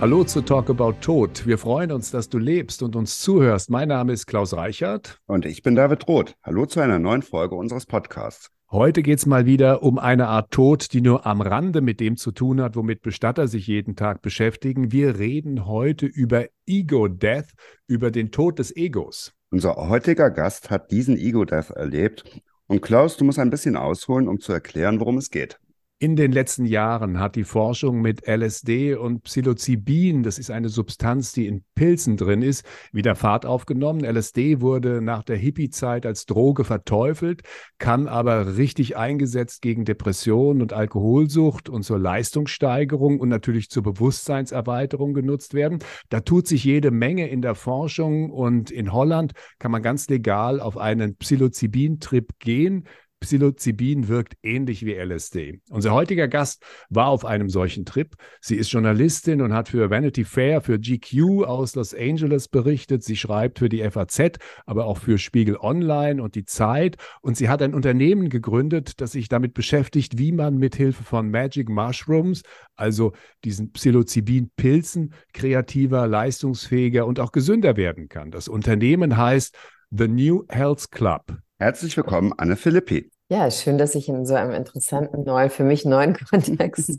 Hallo 0.00 0.24
zu 0.24 0.40
Talk 0.40 0.70
About 0.70 0.94
Tod. 1.02 1.46
Wir 1.46 1.58
freuen 1.58 1.92
uns, 1.92 2.10
dass 2.10 2.30
du 2.30 2.38
lebst 2.38 2.82
und 2.82 2.96
uns 2.96 3.18
zuhörst. 3.20 3.68
Mein 3.68 3.88
Name 3.88 4.14
ist 4.14 4.24
Klaus 4.24 4.54
Reichert. 4.54 5.20
Und 5.26 5.44
ich 5.44 5.62
bin 5.62 5.74
David 5.74 6.08
Roth. 6.08 6.32
Hallo 6.42 6.64
zu 6.64 6.80
einer 6.80 6.98
neuen 6.98 7.20
Folge 7.20 7.54
unseres 7.54 7.84
Podcasts. 7.84 8.48
Heute 8.70 9.02
geht 9.02 9.18
es 9.18 9.26
mal 9.26 9.44
wieder 9.44 9.82
um 9.82 9.98
eine 9.98 10.28
Art 10.28 10.52
Tod, 10.52 10.94
die 10.94 11.02
nur 11.02 11.26
am 11.26 11.42
Rande 11.42 11.82
mit 11.82 12.00
dem 12.00 12.16
zu 12.16 12.32
tun 12.32 12.62
hat, 12.62 12.76
womit 12.76 13.02
Bestatter 13.02 13.46
sich 13.46 13.66
jeden 13.66 13.94
Tag 13.94 14.22
beschäftigen. 14.22 14.90
Wir 14.90 15.18
reden 15.18 15.66
heute 15.66 16.06
über 16.06 16.46
Ego-Death, 16.66 17.52
über 17.86 18.10
den 18.10 18.30
Tod 18.30 18.58
des 18.58 18.74
Egos. 18.74 19.34
Unser 19.50 19.76
heutiger 19.76 20.30
Gast 20.30 20.70
hat 20.70 20.90
diesen 20.92 21.18
Ego-Death 21.18 21.72
erlebt. 21.72 22.40
Und 22.68 22.80
Klaus, 22.80 23.18
du 23.18 23.26
musst 23.26 23.38
ein 23.38 23.50
bisschen 23.50 23.76
ausholen, 23.76 24.28
um 24.28 24.40
zu 24.40 24.50
erklären, 24.54 24.98
worum 24.98 25.18
es 25.18 25.28
geht. 25.28 25.60
In 26.02 26.16
den 26.16 26.32
letzten 26.32 26.64
Jahren 26.64 27.20
hat 27.20 27.36
die 27.36 27.44
Forschung 27.44 28.00
mit 28.00 28.26
LSD 28.26 28.94
und 28.94 29.24
Psilocybin, 29.24 30.22
das 30.22 30.38
ist 30.38 30.50
eine 30.50 30.70
Substanz, 30.70 31.32
die 31.32 31.46
in 31.46 31.62
Pilzen 31.74 32.16
drin 32.16 32.40
ist, 32.40 32.64
wieder 32.90 33.14
Fahrt 33.14 33.44
aufgenommen. 33.44 34.02
LSD 34.02 34.62
wurde 34.62 35.02
nach 35.02 35.22
der 35.24 35.36
Hippie-Zeit 35.36 36.06
als 36.06 36.24
Droge 36.24 36.64
verteufelt, 36.64 37.42
kann 37.76 38.08
aber 38.08 38.56
richtig 38.56 38.96
eingesetzt 38.96 39.60
gegen 39.60 39.84
Depression 39.84 40.62
und 40.62 40.72
Alkoholsucht 40.72 41.68
und 41.68 41.82
zur 41.82 41.98
Leistungssteigerung 41.98 43.20
und 43.20 43.28
natürlich 43.28 43.68
zur 43.68 43.82
Bewusstseinserweiterung 43.82 45.12
genutzt 45.12 45.52
werden. 45.52 45.80
Da 46.08 46.20
tut 46.20 46.46
sich 46.46 46.64
jede 46.64 46.92
Menge 46.92 47.28
in 47.28 47.42
der 47.42 47.54
Forschung 47.54 48.30
und 48.30 48.70
in 48.70 48.94
Holland 48.94 49.32
kann 49.58 49.70
man 49.70 49.82
ganz 49.82 50.08
legal 50.08 50.60
auf 50.60 50.78
einen 50.78 51.16
Psilocybin-Trip 51.16 52.38
gehen. 52.38 52.86
Psilocybin 53.20 54.08
wirkt 54.08 54.34
ähnlich 54.42 54.84
wie 54.84 54.94
LSD. 54.94 55.60
Unser 55.70 55.92
heutiger 55.92 56.26
Gast 56.26 56.64
war 56.88 57.08
auf 57.08 57.24
einem 57.24 57.50
solchen 57.50 57.84
Trip. 57.84 58.16
Sie 58.40 58.56
ist 58.56 58.72
Journalistin 58.72 59.42
und 59.42 59.52
hat 59.52 59.68
für 59.68 59.90
Vanity 59.90 60.24
Fair, 60.24 60.62
für 60.62 60.78
GQ 60.78 61.44
aus 61.44 61.74
Los 61.74 61.94
Angeles 61.94 62.48
berichtet. 62.48 63.04
Sie 63.04 63.16
schreibt 63.16 63.58
für 63.58 63.68
die 63.68 63.88
FAZ, 63.88 64.38
aber 64.64 64.86
auch 64.86 64.96
für 64.98 65.18
Spiegel 65.18 65.56
Online 65.58 66.22
und 66.22 66.34
die 66.34 66.44
Zeit. 66.44 66.96
Und 67.20 67.36
sie 67.36 67.50
hat 67.50 67.60
ein 67.62 67.74
Unternehmen 67.74 68.30
gegründet, 68.30 69.00
das 69.00 69.12
sich 69.12 69.28
damit 69.28 69.52
beschäftigt, 69.52 70.18
wie 70.18 70.32
man 70.32 70.56
mit 70.56 70.74
Hilfe 70.74 71.04
von 71.04 71.30
Magic 71.30 71.68
Mushrooms, 71.68 72.42
also 72.74 73.12
diesen 73.44 73.72
Psilocybin-Pilzen, 73.72 75.12
kreativer, 75.34 76.06
leistungsfähiger 76.06 77.06
und 77.06 77.20
auch 77.20 77.32
gesünder 77.32 77.76
werden 77.76 78.08
kann. 78.08 78.30
Das 78.30 78.48
Unternehmen 78.48 79.18
heißt 79.18 79.56
The 79.90 80.08
New 80.08 80.44
Health 80.48 80.90
Club. 80.90 81.40
Herzlich 81.60 81.94
willkommen, 81.94 82.32
Anne 82.38 82.56
Philippi. 82.56 83.10
Ja, 83.28 83.50
schön, 83.50 83.76
dass 83.76 83.94
ich 83.94 84.08
in 84.08 84.24
so 84.24 84.32
einem 84.32 84.52
interessanten, 84.52 85.24
neuen, 85.24 85.50
für 85.50 85.62
mich 85.62 85.84
neuen 85.84 86.14
Kontext 86.30 86.98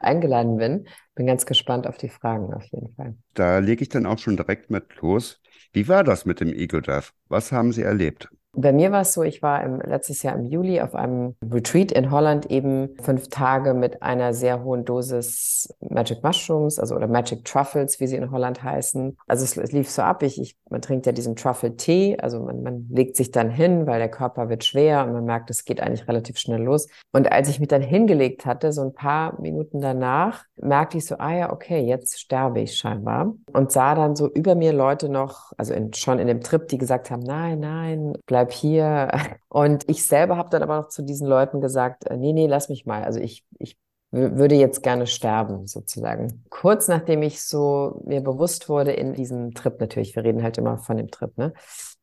eingeladen 0.00 0.56
bin. 0.56 0.88
Bin 1.14 1.28
ganz 1.28 1.46
gespannt 1.46 1.86
auf 1.86 1.98
die 1.98 2.08
Fragen 2.08 2.52
auf 2.52 2.64
jeden 2.72 2.92
Fall. 2.96 3.14
Da 3.34 3.60
lege 3.60 3.82
ich 3.82 3.90
dann 3.90 4.06
auch 4.06 4.18
schon 4.18 4.36
direkt 4.36 4.70
mit 4.70 4.96
los. 4.96 5.40
Wie 5.72 5.86
war 5.86 6.02
das 6.02 6.24
mit 6.24 6.40
dem 6.40 6.52
Ego 6.52 6.80
Death? 6.80 7.12
Was 7.28 7.52
haben 7.52 7.72
Sie 7.72 7.82
erlebt? 7.82 8.28
Bei 8.54 8.72
mir 8.72 8.92
war 8.92 9.00
es 9.00 9.14
so, 9.14 9.22
ich 9.22 9.40
war 9.40 9.62
im, 9.64 9.80
letztes 9.80 10.22
Jahr 10.22 10.36
im 10.36 10.44
Juli 10.44 10.80
auf 10.82 10.94
einem 10.94 11.36
Retreat 11.50 11.90
in 11.90 12.10
Holland 12.10 12.50
eben 12.50 12.90
fünf 13.02 13.28
Tage 13.28 13.72
mit 13.72 14.02
einer 14.02 14.34
sehr 14.34 14.62
hohen 14.62 14.84
Dosis 14.84 15.74
Magic 15.80 16.22
Mushrooms, 16.22 16.78
also 16.78 16.94
oder 16.94 17.06
Magic 17.06 17.46
Truffles, 17.46 17.98
wie 17.98 18.06
sie 18.06 18.16
in 18.16 18.30
Holland 18.30 18.62
heißen. 18.62 19.16
Also 19.26 19.44
es, 19.44 19.56
es 19.56 19.72
lief 19.72 19.88
so 19.88 20.02
ab, 20.02 20.22
ich, 20.22 20.38
ich, 20.38 20.56
man 20.68 20.82
trinkt 20.82 21.06
ja 21.06 21.12
diesen 21.12 21.34
Truffle-Tee, 21.34 22.18
also 22.20 22.40
man, 22.40 22.62
man 22.62 22.86
legt 22.90 23.16
sich 23.16 23.30
dann 23.30 23.48
hin, 23.48 23.86
weil 23.86 23.98
der 23.98 24.10
Körper 24.10 24.50
wird 24.50 24.64
schwer 24.64 25.04
und 25.04 25.12
man 25.14 25.24
merkt, 25.24 25.48
es 25.48 25.64
geht 25.64 25.80
eigentlich 25.80 26.06
relativ 26.06 26.36
schnell 26.38 26.62
los. 26.62 26.88
Und 27.12 27.32
als 27.32 27.48
ich 27.48 27.58
mich 27.58 27.68
dann 27.68 27.82
hingelegt 27.82 28.44
hatte, 28.44 28.72
so 28.72 28.82
ein 28.82 28.92
paar 28.92 29.40
Minuten 29.40 29.80
danach, 29.80 30.44
merkte 30.60 30.98
ich 30.98 31.06
so, 31.06 31.16
ah 31.16 31.34
ja, 31.34 31.52
okay, 31.52 31.80
jetzt 31.80 32.20
sterbe 32.20 32.60
ich 32.60 32.76
scheinbar. 32.76 33.34
Und 33.52 33.72
sah 33.72 33.94
dann 33.94 34.14
so 34.14 34.28
über 34.30 34.54
mir 34.54 34.74
Leute 34.74 35.08
noch, 35.08 35.52
also 35.56 35.72
in, 35.72 35.94
schon 35.94 36.18
in 36.18 36.26
dem 36.26 36.42
Trip, 36.42 36.68
die 36.68 36.78
gesagt 36.78 37.10
haben, 37.10 37.22
nein, 37.22 37.60
nein, 37.60 38.12
bleib 38.26 38.41
bleib 38.42 38.52
hier. 38.52 39.10
Und 39.48 39.88
ich 39.88 40.06
selber 40.06 40.36
habe 40.36 40.50
dann 40.50 40.62
aber 40.62 40.76
noch 40.76 40.88
zu 40.88 41.02
diesen 41.02 41.26
Leuten 41.26 41.60
gesagt, 41.60 42.06
äh, 42.06 42.16
nee, 42.16 42.32
nee, 42.32 42.46
lass 42.46 42.68
mich 42.68 42.86
mal. 42.86 43.04
Also 43.04 43.20
ich, 43.20 43.44
ich 43.58 43.76
würde 44.10 44.56
jetzt 44.56 44.82
gerne 44.82 45.06
sterben, 45.06 45.66
sozusagen. 45.66 46.44
Kurz 46.50 46.88
nachdem 46.88 47.22
ich 47.22 47.42
so 47.42 48.02
mir 48.04 48.20
bewusst 48.20 48.68
wurde 48.68 48.92
in 48.92 49.14
diesem 49.14 49.54
Trip 49.54 49.80
natürlich, 49.80 50.14
wir 50.14 50.24
reden 50.24 50.42
halt 50.42 50.58
immer 50.58 50.76
von 50.76 50.98
dem 50.98 51.10
Trip, 51.10 51.36
ne? 51.38 51.54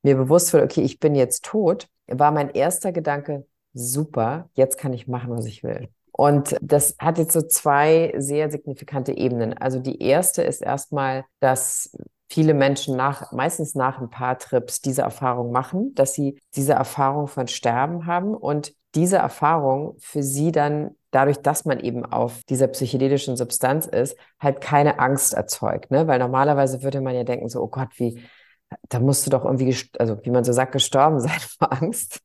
Mir 0.02 0.16
bewusst 0.16 0.54
wurde, 0.54 0.64
okay, 0.64 0.82
ich 0.82 1.00
bin 1.00 1.14
jetzt 1.14 1.44
tot, 1.46 1.88
war 2.08 2.32
mein 2.32 2.50
erster 2.50 2.92
Gedanke, 2.92 3.46
super, 3.74 4.50
jetzt 4.54 4.78
kann 4.78 4.94
ich 4.94 5.08
machen, 5.08 5.30
was 5.32 5.46
ich 5.46 5.62
will. 5.62 5.90
Und 6.12 6.58
das 6.62 6.96
hat 7.00 7.18
jetzt 7.18 7.34
so 7.34 7.42
zwei 7.42 8.14
sehr 8.18 8.50
signifikante 8.50 9.16
Ebenen. 9.16 9.54
Also 9.54 9.80
die 9.80 10.02
erste 10.02 10.42
ist 10.42 10.62
erstmal, 10.62 11.26
dass 11.40 11.96
viele 12.30 12.54
Menschen 12.54 12.96
nach, 12.96 13.32
meistens 13.32 13.76
nach 13.76 14.00
ein 14.00 14.10
paar 14.10 14.38
Trips 14.38 14.82
diese 14.82 15.02
Erfahrung 15.02 15.52
machen, 15.52 15.94
dass 15.96 16.14
sie 16.14 16.40
diese 16.56 16.74
Erfahrung 16.74 17.28
von 17.28 17.48
Sterben 17.48 18.06
haben 18.06 18.36
und 18.36 18.74
diese 18.96 19.18
Erfahrung 19.18 19.96
für 20.00 20.24
sie 20.24 20.52
dann 20.52 20.92
dadurch, 21.12 21.42
dass 21.42 21.66
man 21.66 21.80
eben 21.80 22.06
auf 22.06 22.44
dieser 22.46 22.68
psychedelischen 22.68 23.36
Substanz 23.36 23.86
ist, 23.88 24.16
halt 24.40 24.62
keine 24.62 25.00
Angst 25.00 25.34
erzeugt, 25.34 25.92
ne? 25.92 26.08
Weil 26.08 26.20
normalerweise 26.20 26.84
würde 26.84 27.02
man 27.02 27.16
ja 27.16 27.24
denken 27.24 27.50
so, 27.50 27.62
oh 27.62 27.68
Gott, 27.68 27.90
wie, 27.96 28.24
da 28.90 29.00
musst 29.00 29.26
du 29.26 29.32
doch 29.32 29.46
irgendwie, 29.46 29.76
also 29.98 30.18
wie 30.24 30.32
man 30.32 30.44
so 30.44 30.54
sagt, 30.54 30.72
gestorben 30.72 31.20
sein 31.20 31.40
vor 31.40 31.72
Angst. 31.72 32.22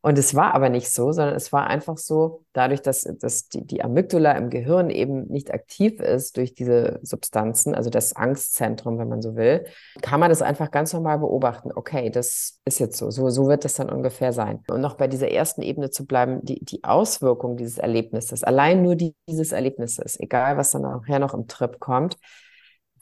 Und 0.00 0.16
es 0.16 0.34
war 0.34 0.54
aber 0.54 0.68
nicht 0.68 0.92
so, 0.92 1.10
sondern 1.10 1.34
es 1.34 1.52
war 1.52 1.66
einfach 1.66 1.98
so, 1.98 2.44
dadurch, 2.52 2.82
dass, 2.82 3.02
dass 3.18 3.48
die, 3.48 3.66
die 3.66 3.82
Amygdala 3.82 4.32
im 4.32 4.48
Gehirn 4.48 4.90
eben 4.90 5.26
nicht 5.26 5.52
aktiv 5.52 6.00
ist 6.00 6.36
durch 6.36 6.54
diese 6.54 7.00
Substanzen, 7.02 7.74
also 7.74 7.90
das 7.90 8.14
Angstzentrum, 8.14 8.98
wenn 8.98 9.08
man 9.08 9.22
so 9.22 9.34
will, 9.34 9.66
kann 10.00 10.20
man 10.20 10.30
das 10.30 10.40
einfach 10.40 10.70
ganz 10.70 10.92
normal 10.92 11.18
beobachten. 11.18 11.72
Okay, 11.74 12.10
das 12.10 12.60
ist 12.64 12.78
jetzt 12.78 12.96
so, 12.96 13.10
so, 13.10 13.28
so 13.28 13.48
wird 13.48 13.64
das 13.64 13.74
dann 13.74 13.90
ungefähr 13.90 14.32
sein. 14.32 14.62
Und 14.70 14.80
noch 14.80 14.94
bei 14.94 15.08
dieser 15.08 15.32
ersten 15.32 15.62
Ebene 15.62 15.90
zu 15.90 16.06
bleiben, 16.06 16.44
die, 16.44 16.64
die 16.64 16.84
Auswirkung 16.84 17.56
dieses 17.56 17.78
Erlebnisses, 17.78 18.44
allein 18.44 18.82
nur 18.82 18.94
die, 18.94 19.16
dieses 19.28 19.50
Erlebnisses, 19.50 20.18
egal 20.20 20.56
was 20.56 20.70
dann 20.70 20.82
nachher 20.82 21.18
noch 21.18 21.34
im 21.34 21.48
Trip 21.48 21.80
kommt, 21.80 22.16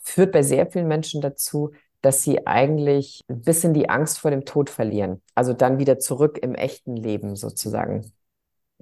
führt 0.06 0.32
bei 0.32 0.42
sehr 0.42 0.66
vielen 0.70 0.88
Menschen 0.88 1.20
dazu, 1.20 1.72
dass 2.06 2.22
sie 2.22 2.46
eigentlich 2.46 3.24
ein 3.28 3.42
bisschen 3.42 3.74
die 3.74 3.88
Angst 3.90 4.20
vor 4.20 4.30
dem 4.30 4.44
Tod 4.44 4.70
verlieren. 4.70 5.20
Also 5.34 5.52
dann 5.54 5.80
wieder 5.80 5.98
zurück 5.98 6.38
im 6.40 6.54
echten 6.54 6.94
Leben 6.94 7.34
sozusagen. 7.34 8.12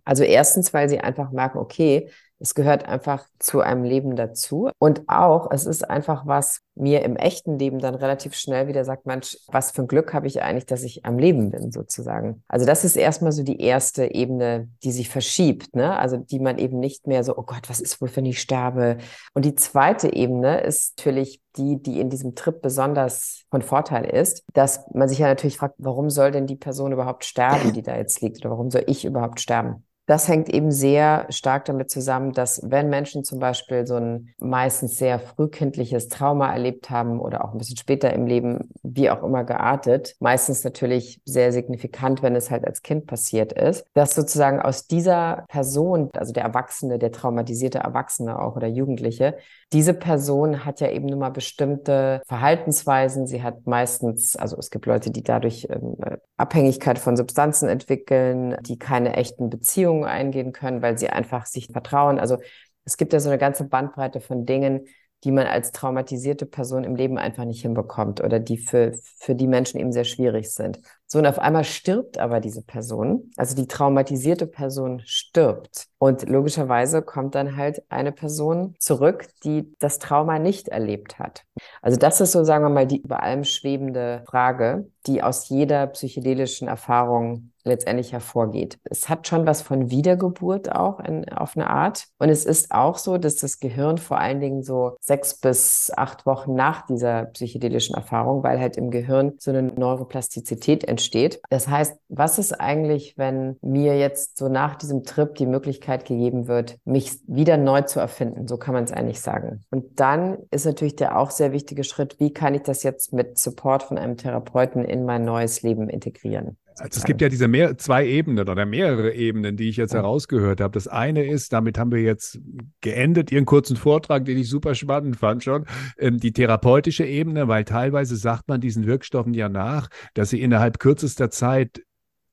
Also 0.05 0.25
erstens, 0.25 0.75
weil 0.75 0.91
sie 0.91 1.01
einfach 1.01 1.31
merken, 1.33 1.57
okay, 1.57 2.11
es 2.41 2.55
gehört 2.55 2.87
einfach 2.87 3.27
zu 3.39 3.61
einem 3.61 3.85
Leben 3.85 4.17
dazu. 4.17 4.71
Und 4.79 5.03
auch, 5.09 5.51
es 5.51 5.67
ist 5.67 5.89
einfach 5.89 6.27
was 6.27 6.61
mir 6.77 7.03
im 7.03 7.17
echten 7.17 7.59
Leben 7.59 7.79
dann 7.79 7.95
relativ 7.95 8.35
schnell 8.35 8.67
wieder 8.67 8.85
sagt, 8.85 9.07
Mensch, 9.07 9.39
was 9.49 9.71
für 9.71 9.83
ein 9.83 9.87
Glück 9.87 10.13
habe 10.13 10.27
ich 10.27 10.43
eigentlich, 10.43 10.67
dass 10.67 10.83
ich 10.83 11.05
am 11.05 11.19
Leben 11.19 11.51
bin, 11.51 11.71
sozusagen. 11.71 12.43
Also 12.49 12.67
das 12.67 12.85
ist 12.85 12.97
erstmal 12.97 13.33
so 13.33 13.45
die 13.45 13.61
erste 13.61 14.13
Ebene, 14.13 14.69
die 14.83 14.91
sich 14.91 15.09
verschiebt, 15.09 15.77
ne? 15.77 15.97
Also 15.97 16.17
die 16.17 16.41
man 16.41 16.59
eben 16.59 16.81
nicht 16.81 17.07
mehr 17.07 17.23
so, 17.23 17.37
oh 17.37 17.43
Gott, 17.43 17.69
was 17.71 17.81
ist 17.81 18.01
wohl, 18.01 18.11
wenn 18.15 18.27
ich 18.27 18.41
sterbe? 18.41 18.99
Und 19.35 19.45
die 19.45 19.55
zweite 19.55 20.13
Ebene 20.13 20.61
ist 20.61 20.99
natürlich 20.99 21.41
die, 21.57 21.81
die 21.81 22.01
in 22.01 22.11
diesem 22.11 22.35
Trip 22.35 22.61
besonders 22.61 23.45
von 23.51 23.63
Vorteil 23.63 24.05
ist, 24.05 24.43
dass 24.53 24.85
man 24.93 25.09
sich 25.09 25.21
ja 25.21 25.29
natürlich 25.29 25.59
fragt, 25.59 25.77
warum 25.79 26.11
soll 26.11 26.33
denn 26.33 26.47
die 26.47 26.57
Person 26.57 26.93
überhaupt 26.93 27.25
sterben, 27.25 27.73
die 27.73 27.83
da 27.83 27.97
jetzt 27.97 28.21
liegt? 28.21 28.39
Oder 28.39 28.51
warum 28.51 28.71
soll 28.71 28.83
ich 28.89 29.05
überhaupt 29.05 29.41
sterben? 29.41 29.85
Das 30.07 30.29
hängt 30.29 30.51
eben 30.51 30.71
sehr 30.71 31.27
stark 31.31 31.65
damit 31.65 31.91
zusammen, 31.91 32.33
dass 32.33 32.61
wenn 32.63 32.91
Menschen 32.91 33.25
zum 33.25 33.39
Beispiel 33.39 33.87
so 33.87 33.97
ein 33.97 34.35
meistens 34.39 34.99
sehr 34.99 35.19
frühkindliches 35.19 36.09
Trauma 36.09 36.53
erlebt 36.53 36.91
haben 36.91 37.21
oder 37.21 37.43
auch 37.43 37.53
ein 37.53 37.59
bisschen 37.59 37.79
später 37.79 38.13
im 38.13 38.27
Leben, 38.27 38.71
wie 38.95 39.11
auch 39.11 39.23
immer 39.23 39.45
geartet, 39.45 40.17
meistens 40.21 40.65
natürlich 40.65 41.21
sehr 41.25 41.53
signifikant, 41.53 42.23
wenn 42.23 42.37
es 42.37 42.51
halt 42.51 42.65
als 42.67 42.83
Kind 42.83 43.07
passiert 43.07 43.53
ist, 43.53 43.87
dass 43.95 44.15
sozusagen 44.15 44.61
aus 44.61 44.87
dieser 44.87 45.45
Person, 45.49 46.11
also 46.15 46.33
der 46.33 46.45
Erwachsene, 46.45 46.99
der 46.99 47.13
traumatisierte 47.13 47.79
Erwachsene 47.79 48.39
auch 48.39 48.57
oder 48.57 48.69
Jugendliche, 48.69 49.37
diese 49.73 49.95
Person 49.95 50.65
hat 50.65 50.81
ja 50.81 50.91
eben 50.91 51.07
nun 51.07 51.19
mal 51.19 51.31
bestimmte 51.31 52.23
Verhaltensweisen. 52.27 53.27
Sie 53.27 53.43
hat 53.43 53.67
meistens, 53.67 54.37
also 54.37 54.57
es 54.57 54.71
gibt 54.71 54.87
Leute, 54.87 55.11
die 55.11 55.23
dadurch 55.23 55.67
ähm, 55.71 55.97
Abhängigkeit 56.37 56.99
von 56.99 57.17
Substanzen 57.17 57.69
entwickeln, 57.69 58.57
die 58.63 58.79
keine 58.79 59.17
echten 59.17 59.51
Beziehungen 59.51 60.05
eingehen 60.05 60.53
können, 60.53 60.83
weil 60.83 60.99
sie 60.99 61.11
einfach 61.11 61.47
sich 61.47 61.69
vertrauen. 61.73 62.19
Also 62.19 62.39
es 62.85 62.97
gibt 62.97 63.13
ja 63.13 63.21
so 63.21 63.29
eine 63.29 63.39
ganze 63.39 63.65
Bandbreite 63.65 64.21
von 64.21 64.47
Dingen, 64.47 64.87
die 65.25 65.33
man 65.33 65.47
als 65.47 65.73
traumatisierte 65.73 66.47
Person 66.47 66.85
im 66.85 66.95
Leben 66.95 67.19
einfach 67.19 67.45
nicht 67.45 67.63
hinbekommt 67.63 68.23
oder 68.23 68.39
die 68.39 68.59
für, 68.59 68.93
für 69.17 69.35
die 69.35 69.47
Menschen 69.47 69.81
eben 69.81 69.91
sehr 69.91 70.05
schwierig 70.05 70.53
sind. 70.53 70.81
So, 71.07 71.19
und 71.19 71.27
auf 71.27 71.39
einmal 71.39 71.65
stirbt 71.65 72.19
aber 72.19 72.41
diese 72.41 72.63
Person, 72.63 73.31
also 73.37 73.55
die 73.57 73.67
traumatisierte 73.67 74.47
Person 74.47 75.01
stirbt. 75.05 75.87
Und 75.99 76.29
logischerweise 76.29 77.03
kommt 77.03 77.35
dann 77.35 77.57
halt 77.57 77.83
eine 77.89 78.13
Person 78.13 78.75
zurück, 78.79 79.27
die 79.45 79.73
das 79.79 79.99
Trauma 79.99 80.39
nicht 80.39 80.69
erlebt 80.69 81.19
hat. 81.19 81.45
Also 81.81 81.99
das 81.99 82.21
ist 82.21 82.33
so, 82.33 82.45
sagen 82.45 82.65
wir 82.65 82.71
mal, 82.71 82.87
die 82.87 83.01
über 83.01 83.23
allem 83.23 83.45
schwebende 83.45 84.25
Frage, 84.27 84.91
die 85.07 85.23
aus 85.23 85.49
jeder 85.49 85.87
psychedelischen 85.89 86.69
Erfahrung 86.69 87.51
letztendlich 87.65 88.13
hervorgeht. 88.13 88.79
Es 88.85 89.09
hat 89.09 89.27
schon 89.27 89.47
was 89.47 89.63
von 89.63 89.91
Wiedergeburt 89.91 90.71
auch 90.73 91.01
in, 91.01 91.29
auf 91.31 91.57
eine 91.57 91.71
Art. 91.71 92.07
Und 92.19 92.29
es 92.29 92.45
ist 92.45 92.71
auch 92.71 92.99
so, 92.99 93.19
dass 93.19 93.37
das 93.37 93.59
Gehirn 93.59 93.99
vor 93.99 94.19
allen 94.19 94.41
Dingen 94.41 94.63
so 94.63 94.97
sechs 95.01 95.41
bis 95.41 95.91
acht 95.97 96.27
Wochen 96.27 96.55
nach 96.55 96.87
dieser 96.87 97.25
psychedelischen 97.27 97.95
Erfahrung, 97.95 98.43
weil 98.43 98.61
halt 98.61 98.77
im 98.77 98.91
Gehirn 98.91 99.33
so 99.39 99.51
eine 99.51 99.63
Neuroplastizität 99.63 100.85
entsteht. 100.85 101.41
Das 101.49 101.69
heißt, 101.69 101.97
was 102.09 102.39
ist 102.39 102.53
eigentlich, 102.53 103.17
wenn 103.17 103.57
mir 103.63 103.99
jetzt 103.99 104.37
so 104.37 104.49
nach 104.49 104.77
diesem 104.77 105.05
Trip 105.05 105.35
die 105.35 105.47
Möglichkeit 105.47 106.05
gegeben 106.05 106.47
wird, 106.47 106.77
mich 106.85 107.19
wieder 107.27 107.57
neu 107.57 107.83
zu 107.83 107.99
erfinden? 107.99 108.47
So 108.47 108.59
kann 108.59 108.75
man 108.75 108.85
es 108.85 108.93
eigentlich 108.93 109.21
sagen. 109.21 109.65
Und 109.71 110.01
dann 110.01 110.39
ist 110.51 110.67
natürlich 110.67 110.97
der 110.97 111.19
auch 111.19 111.31
sehr 111.31 111.53
wichtige 111.53 111.85
Schritt, 111.85 112.21
wie 112.21 112.33
kann 112.33 112.55
ich 112.55 112.63
das 112.63 112.83
jetzt 112.83 113.13
mit 113.13 113.39
Support 113.39 113.85
von 113.85 113.97
einem 113.97 114.17
Therapeuten 114.17 114.85
in 114.95 115.05
mein 115.05 115.25
neues 115.25 115.63
Leben 115.63 115.91
integrieren? 115.91 116.57
Also 116.79 116.99
es 116.99 117.05
gibt 117.05 117.21
ja 117.21 117.29
diese 117.29 117.47
mehr, 117.47 117.79
zwei 117.79 118.07
Ebenen 118.07 118.49
oder 118.49 118.67
mehrere 118.67 119.13
Ebenen, 119.15 119.57
die 119.57 119.69
ich 119.69 119.77
jetzt 119.77 119.95
herausgehört 119.95 120.61
habe. 120.61 120.73
Das 120.73 120.89
eine 120.89 121.25
ist, 121.25 121.53
damit 121.53 121.79
haben 121.79 121.93
wir 121.93 122.01
jetzt 122.01 122.41
geendet, 122.81 123.31
Ihren 123.31 123.45
kurzen 123.45 123.77
Vortrag, 123.77 124.25
den 124.25 124.39
ich 124.39 124.49
super 124.49 124.75
spannend 124.75 125.17
fand 125.17 125.45
schon, 125.45 125.67
ähm, 125.99 126.19
die 126.19 126.33
therapeutische 126.33 127.05
Ebene, 127.05 127.47
weil 127.47 127.65
teilweise 127.65 128.17
sagt 128.17 128.49
man 128.49 128.61
diesen 128.61 128.87
Wirkstoffen 128.87 129.35
ja 129.35 129.49
nach, 129.49 129.89
dass 130.15 130.31
sie 130.31 130.41
innerhalb 130.41 130.81
kürzester 130.81 131.31
Zeit 131.31 131.83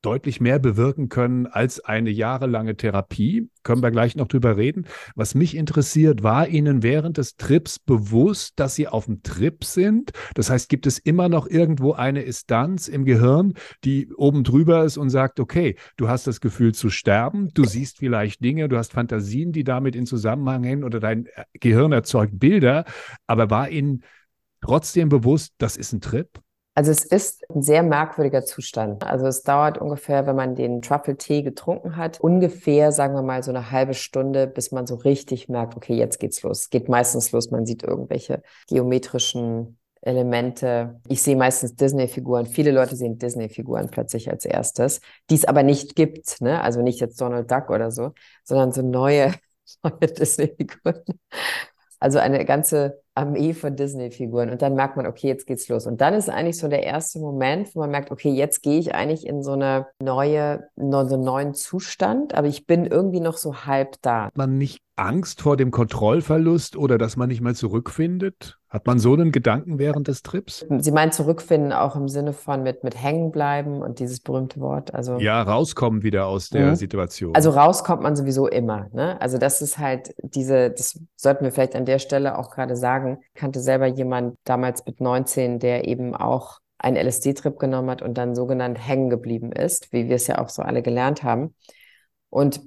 deutlich 0.01 0.41
mehr 0.41 0.59
bewirken 0.59 1.09
können 1.09 1.47
als 1.47 1.79
eine 1.79 2.09
jahrelange 2.09 2.75
Therapie. 2.75 3.49
Können 3.63 3.83
wir 3.83 3.91
gleich 3.91 4.15
noch 4.15 4.27
drüber 4.27 4.57
reden. 4.57 4.87
Was 5.15 5.35
mich 5.35 5.55
interessiert, 5.55 6.23
war 6.23 6.47
Ihnen 6.47 6.81
während 6.81 7.17
des 7.17 7.35
Trips 7.35 7.77
bewusst, 7.79 8.53
dass 8.55 8.75
Sie 8.75 8.87
auf 8.87 9.05
dem 9.05 9.21
Trip 9.21 9.63
sind? 9.63 10.11
Das 10.33 10.49
heißt, 10.49 10.69
gibt 10.69 10.87
es 10.87 10.97
immer 10.97 11.29
noch 11.29 11.47
irgendwo 11.47 11.93
eine 11.93 12.23
Instanz 12.23 12.87
im 12.87 13.05
Gehirn, 13.05 13.53
die 13.83 14.11
oben 14.13 14.43
drüber 14.43 14.83
ist 14.83 14.97
und 14.97 15.09
sagt, 15.09 15.39
okay, 15.39 15.75
du 15.97 16.07
hast 16.07 16.25
das 16.25 16.41
Gefühl 16.41 16.73
zu 16.73 16.89
sterben, 16.89 17.49
du 17.53 17.65
siehst 17.65 17.99
vielleicht 17.99 18.43
Dinge, 18.43 18.67
du 18.69 18.77
hast 18.77 18.93
Fantasien, 18.93 19.51
die 19.51 19.63
damit 19.63 19.95
in 19.95 20.05
Zusammenhang 20.05 20.63
hängen 20.63 20.83
oder 20.83 20.99
dein 20.99 21.27
Gehirn 21.53 21.91
erzeugt 21.91 22.39
Bilder, 22.39 22.85
aber 23.27 23.49
war 23.49 23.69
Ihnen 23.69 24.03
trotzdem 24.61 25.09
bewusst, 25.09 25.53
das 25.57 25.77
ist 25.77 25.93
ein 25.93 26.01
Trip? 26.01 26.29
Also 26.73 26.91
es 26.91 27.03
ist 27.03 27.43
ein 27.53 27.61
sehr 27.61 27.83
merkwürdiger 27.83 28.45
Zustand. 28.45 29.05
Also 29.05 29.27
es 29.27 29.43
dauert 29.43 29.77
ungefähr, 29.77 30.25
wenn 30.25 30.37
man 30.37 30.55
den 30.55 30.81
Truffle-Tee 30.81 31.43
getrunken 31.43 31.97
hat, 31.97 32.21
ungefähr, 32.21 32.93
sagen 32.93 33.13
wir 33.13 33.23
mal, 33.23 33.43
so 33.43 33.51
eine 33.51 33.71
halbe 33.71 33.93
Stunde, 33.93 34.47
bis 34.47 34.71
man 34.71 34.87
so 34.87 34.95
richtig 34.95 35.49
merkt, 35.49 35.75
okay, 35.75 35.95
jetzt 35.95 36.19
geht's 36.19 36.41
los. 36.43 36.61
Es 36.61 36.69
geht 36.69 36.87
meistens 36.87 37.31
los, 37.33 37.51
man 37.51 37.65
sieht 37.65 37.83
irgendwelche 37.83 38.41
geometrischen 38.69 39.77
Elemente. 40.01 41.01
Ich 41.09 41.21
sehe 41.21 41.35
meistens 41.35 41.75
Disney-Figuren. 41.75 42.45
Viele 42.45 42.71
Leute 42.71 42.95
sehen 42.95 43.19
Disney-Figuren 43.19 43.89
plötzlich 43.91 44.31
als 44.31 44.45
erstes, 44.45 45.01
die 45.29 45.35
es 45.35 45.45
aber 45.45 45.63
nicht 45.63 45.95
gibt. 45.95 46.39
Ne? 46.39 46.61
Also 46.61 46.81
nicht 46.81 47.01
jetzt 47.01 47.19
Donald 47.19 47.51
Duck 47.51 47.69
oder 47.69 47.91
so, 47.91 48.13
sondern 48.45 48.71
so 48.71 48.81
neue, 48.81 49.33
neue 49.83 50.07
Disney-Figuren. 50.07 51.03
Also 51.99 52.17
eine 52.17 52.45
ganze 52.45 53.00
Armee 53.13 53.53
von 53.53 53.75
Disney-Figuren. 53.75 54.49
Und 54.49 54.61
dann 54.61 54.75
merkt 54.75 54.97
man, 54.97 55.05
okay, 55.05 55.27
jetzt 55.27 55.45
geht's 55.45 55.67
los. 55.67 55.85
Und 55.85 56.01
dann 56.01 56.13
ist 56.13 56.29
eigentlich 56.29 56.57
so 56.57 56.67
der 56.67 56.83
erste 56.83 57.19
Moment, 57.19 57.75
wo 57.75 57.81
man 57.81 57.91
merkt, 57.91 58.11
okay, 58.11 58.31
jetzt 58.31 58.61
gehe 58.61 58.79
ich 58.79 58.95
eigentlich 58.95 59.25
in 59.25 59.43
so 59.43 59.51
eine 59.51 59.87
neue, 60.01 60.69
so 60.75 60.97
einen 60.97 61.23
neuen 61.23 61.53
Zustand, 61.53 62.33
aber 62.33 62.47
ich 62.47 62.65
bin 62.65 62.85
irgendwie 62.85 63.19
noch 63.19 63.37
so 63.37 63.65
halb 63.65 64.01
da. 64.01 64.29
Man 64.35 64.57
nicht 64.57 64.81
Angst 65.01 65.41
vor 65.41 65.57
dem 65.57 65.71
Kontrollverlust 65.71 66.77
oder 66.77 66.99
dass 66.99 67.17
man 67.17 67.29
nicht 67.29 67.41
mehr 67.41 67.55
zurückfindet? 67.55 68.59
Hat 68.69 68.85
man 68.85 68.99
so 68.99 69.13
einen 69.13 69.31
Gedanken 69.31 69.79
während 69.79 70.07
des 70.07 70.21
Trips? 70.21 70.65
Sie 70.77 70.91
meinen 70.91 71.11
zurückfinden 71.11 71.73
auch 71.73 71.95
im 71.95 72.07
Sinne 72.07 72.33
von 72.33 72.61
mit, 72.61 72.83
mit 72.83 73.01
hängen 73.01 73.31
bleiben 73.31 73.81
und 73.81 73.99
dieses 73.99 74.19
berühmte 74.19 74.59
Wort. 74.59 74.93
Also 74.93 75.17
ja, 75.17 75.41
rauskommen 75.41 76.03
wieder 76.03 76.27
aus 76.27 76.49
der 76.49 76.67
mhm. 76.67 76.75
Situation. 76.75 77.35
Also 77.35 77.49
rauskommt 77.49 78.03
man 78.03 78.15
sowieso 78.15 78.47
immer. 78.47 78.87
Ne? 78.93 79.19
Also 79.19 79.39
das 79.39 79.61
ist 79.61 79.79
halt 79.79 80.13
diese, 80.23 80.69
das 80.69 80.99
sollten 81.15 81.43
wir 81.43 81.51
vielleicht 81.51 81.75
an 81.75 81.85
der 81.85 81.99
Stelle 81.99 82.37
auch 82.37 82.51
gerade 82.51 82.75
sagen. 82.75 83.17
Ich 83.33 83.41
kannte 83.41 83.59
selber 83.59 83.87
jemand 83.87 84.35
damals 84.43 84.85
mit 84.85 85.01
19, 85.01 85.57
der 85.57 85.87
eben 85.87 86.15
auch 86.15 86.59
einen 86.77 86.95
LSD-Trip 86.95 87.57
genommen 87.57 87.89
hat 87.89 88.03
und 88.03 88.19
dann 88.19 88.35
sogenannt 88.35 88.77
hängen 88.77 89.09
geblieben 89.09 89.51
ist, 89.51 89.91
wie 89.91 90.07
wir 90.07 90.15
es 90.15 90.27
ja 90.27 90.37
auch 90.37 90.49
so 90.49 90.61
alle 90.61 90.83
gelernt 90.83 91.23
haben. 91.23 91.55
Und 92.29 92.61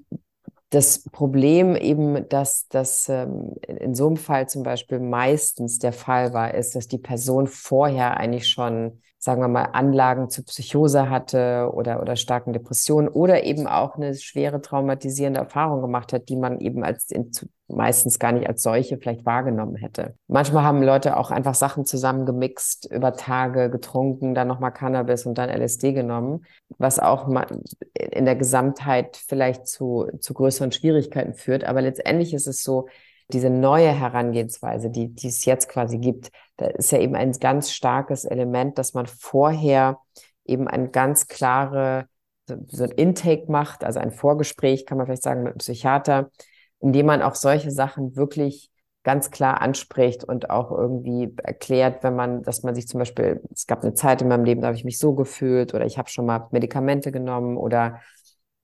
das 0.74 1.04
Problem 1.04 1.76
eben, 1.76 2.28
dass 2.28 2.66
das 2.68 3.08
ähm, 3.08 3.54
in 3.66 3.94
so 3.94 4.06
einem 4.08 4.16
Fall 4.16 4.48
zum 4.48 4.62
Beispiel 4.64 4.98
meistens 4.98 5.78
der 5.78 5.92
Fall 5.92 6.32
war, 6.32 6.54
ist, 6.54 6.74
dass 6.74 6.88
die 6.88 6.98
Person 6.98 7.46
vorher 7.46 8.16
eigentlich 8.16 8.48
schon, 8.48 9.00
sagen 9.24 9.40
wir 9.40 9.48
mal, 9.48 9.70
Anlagen 9.72 10.28
zur 10.28 10.44
Psychose 10.44 11.08
hatte 11.08 11.70
oder, 11.72 12.02
oder 12.02 12.14
starken 12.14 12.52
Depressionen 12.52 13.08
oder 13.08 13.44
eben 13.44 13.66
auch 13.66 13.96
eine 13.96 14.14
schwere 14.14 14.60
traumatisierende 14.60 15.40
Erfahrung 15.40 15.80
gemacht 15.80 16.12
hat, 16.12 16.28
die 16.28 16.36
man 16.36 16.60
eben 16.60 16.84
als 16.84 17.10
in, 17.10 17.30
meistens 17.66 18.18
gar 18.18 18.32
nicht 18.32 18.46
als 18.46 18.62
solche 18.62 18.98
vielleicht 18.98 19.24
wahrgenommen 19.24 19.76
hätte. 19.76 20.14
Manchmal 20.28 20.64
haben 20.64 20.82
Leute 20.82 21.16
auch 21.16 21.30
einfach 21.30 21.54
Sachen 21.54 21.86
zusammengemixt, 21.86 22.92
über 22.92 23.14
Tage 23.14 23.70
getrunken, 23.70 24.34
dann 24.34 24.46
nochmal 24.46 24.72
Cannabis 24.72 25.24
und 25.24 25.38
dann 25.38 25.48
LSD 25.48 25.94
genommen, 25.94 26.44
was 26.76 26.98
auch 26.98 27.26
in 27.94 28.26
der 28.26 28.36
Gesamtheit 28.36 29.16
vielleicht 29.16 29.66
zu, 29.66 30.06
zu 30.20 30.34
größeren 30.34 30.70
Schwierigkeiten 30.70 31.32
führt. 31.32 31.64
Aber 31.64 31.80
letztendlich 31.80 32.34
ist 32.34 32.46
es 32.46 32.62
so, 32.62 32.88
diese 33.28 33.50
neue 33.50 33.90
Herangehensweise, 33.90 34.90
die, 34.90 35.08
die 35.08 35.28
es 35.28 35.44
jetzt 35.44 35.68
quasi 35.68 35.98
gibt, 35.98 36.30
da 36.56 36.66
ist 36.66 36.92
ja 36.92 36.98
eben 36.98 37.14
ein 37.14 37.32
ganz 37.32 37.72
starkes 37.72 38.24
Element, 38.24 38.78
dass 38.78 38.94
man 38.94 39.06
vorher 39.06 39.98
eben 40.44 40.68
ein 40.68 40.92
ganz 40.92 41.26
klare 41.26 42.06
so 42.46 42.84
ein 42.84 42.90
Intake 42.90 43.50
macht, 43.50 43.84
also 43.84 44.00
ein 44.00 44.10
Vorgespräch, 44.10 44.84
kann 44.84 44.98
man 44.98 45.06
vielleicht 45.06 45.22
sagen, 45.22 45.42
mit 45.42 45.52
einem 45.52 45.58
Psychiater, 45.58 46.30
indem 46.80 47.06
man 47.06 47.22
auch 47.22 47.34
solche 47.34 47.70
Sachen 47.70 48.16
wirklich 48.16 48.70
ganz 49.02 49.30
klar 49.30 49.60
anspricht 49.60 50.24
und 50.24 50.50
auch 50.50 50.70
irgendwie 50.70 51.34
erklärt, 51.42 52.02
wenn 52.02 52.16
man, 52.16 52.42
dass 52.42 52.62
man 52.62 52.74
sich 52.74 52.88
zum 52.88 52.98
Beispiel, 52.98 53.42
es 53.52 53.66
gab 53.66 53.82
eine 53.82 53.94
Zeit 53.94 54.22
in 54.22 54.28
meinem 54.28 54.44
Leben, 54.44 54.62
da 54.62 54.68
habe 54.68 54.76
ich 54.76 54.84
mich 54.84 54.98
so 54.98 55.14
gefühlt 55.14 55.74
oder 55.74 55.84
ich 55.84 55.98
habe 55.98 56.08
schon 56.08 56.26
mal 56.26 56.48
Medikamente 56.50 57.12
genommen 57.12 57.56
oder 57.56 58.00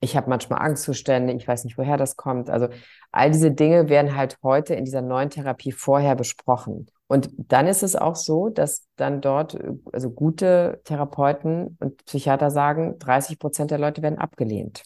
ich 0.00 0.16
habe 0.16 0.30
manchmal 0.30 0.60
Angstzustände, 0.60 1.32
ich 1.34 1.46
weiß 1.46 1.64
nicht, 1.64 1.76
woher 1.76 1.96
das 1.96 2.16
kommt. 2.16 2.48
Also 2.50 2.68
all 3.12 3.30
diese 3.30 3.50
Dinge 3.50 3.88
werden 3.88 4.16
halt 4.16 4.38
heute 4.42 4.74
in 4.74 4.84
dieser 4.84 5.02
neuen 5.02 5.30
Therapie 5.30 5.72
vorher 5.72 6.16
besprochen. 6.16 6.86
Und 7.06 7.30
dann 7.36 7.66
ist 7.66 7.82
es 7.82 7.96
auch 7.96 8.16
so, 8.16 8.48
dass 8.48 8.86
dann 8.96 9.20
dort, 9.20 9.58
also 9.92 10.10
gute 10.10 10.80
Therapeuten 10.84 11.76
und 11.80 12.04
Psychiater 12.06 12.50
sagen, 12.50 12.98
30 12.98 13.38
Prozent 13.38 13.70
der 13.70 13.78
Leute 13.78 14.02
werden 14.02 14.18
abgelehnt 14.18 14.84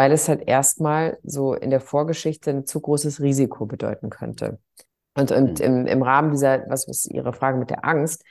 weil 0.00 0.12
es 0.12 0.28
halt 0.30 0.48
erstmal 0.48 1.18
so 1.22 1.52
in 1.52 1.68
der 1.68 1.80
Vorgeschichte 1.80 2.50
ein 2.50 2.64
zu 2.64 2.80
großes 2.80 3.20
Risiko 3.20 3.66
bedeuten 3.66 4.08
könnte. 4.08 4.58
Und, 5.14 5.30
und 5.30 5.58
mhm. 5.58 5.64
im, 5.64 5.86
im 5.86 6.02
Rahmen 6.02 6.30
dieser, 6.30 6.64
was 6.70 6.88
ist 6.88 7.04
Ihre 7.10 7.34
Frage 7.34 7.58
mit 7.58 7.68
der 7.68 7.84
Angst, 7.84 8.24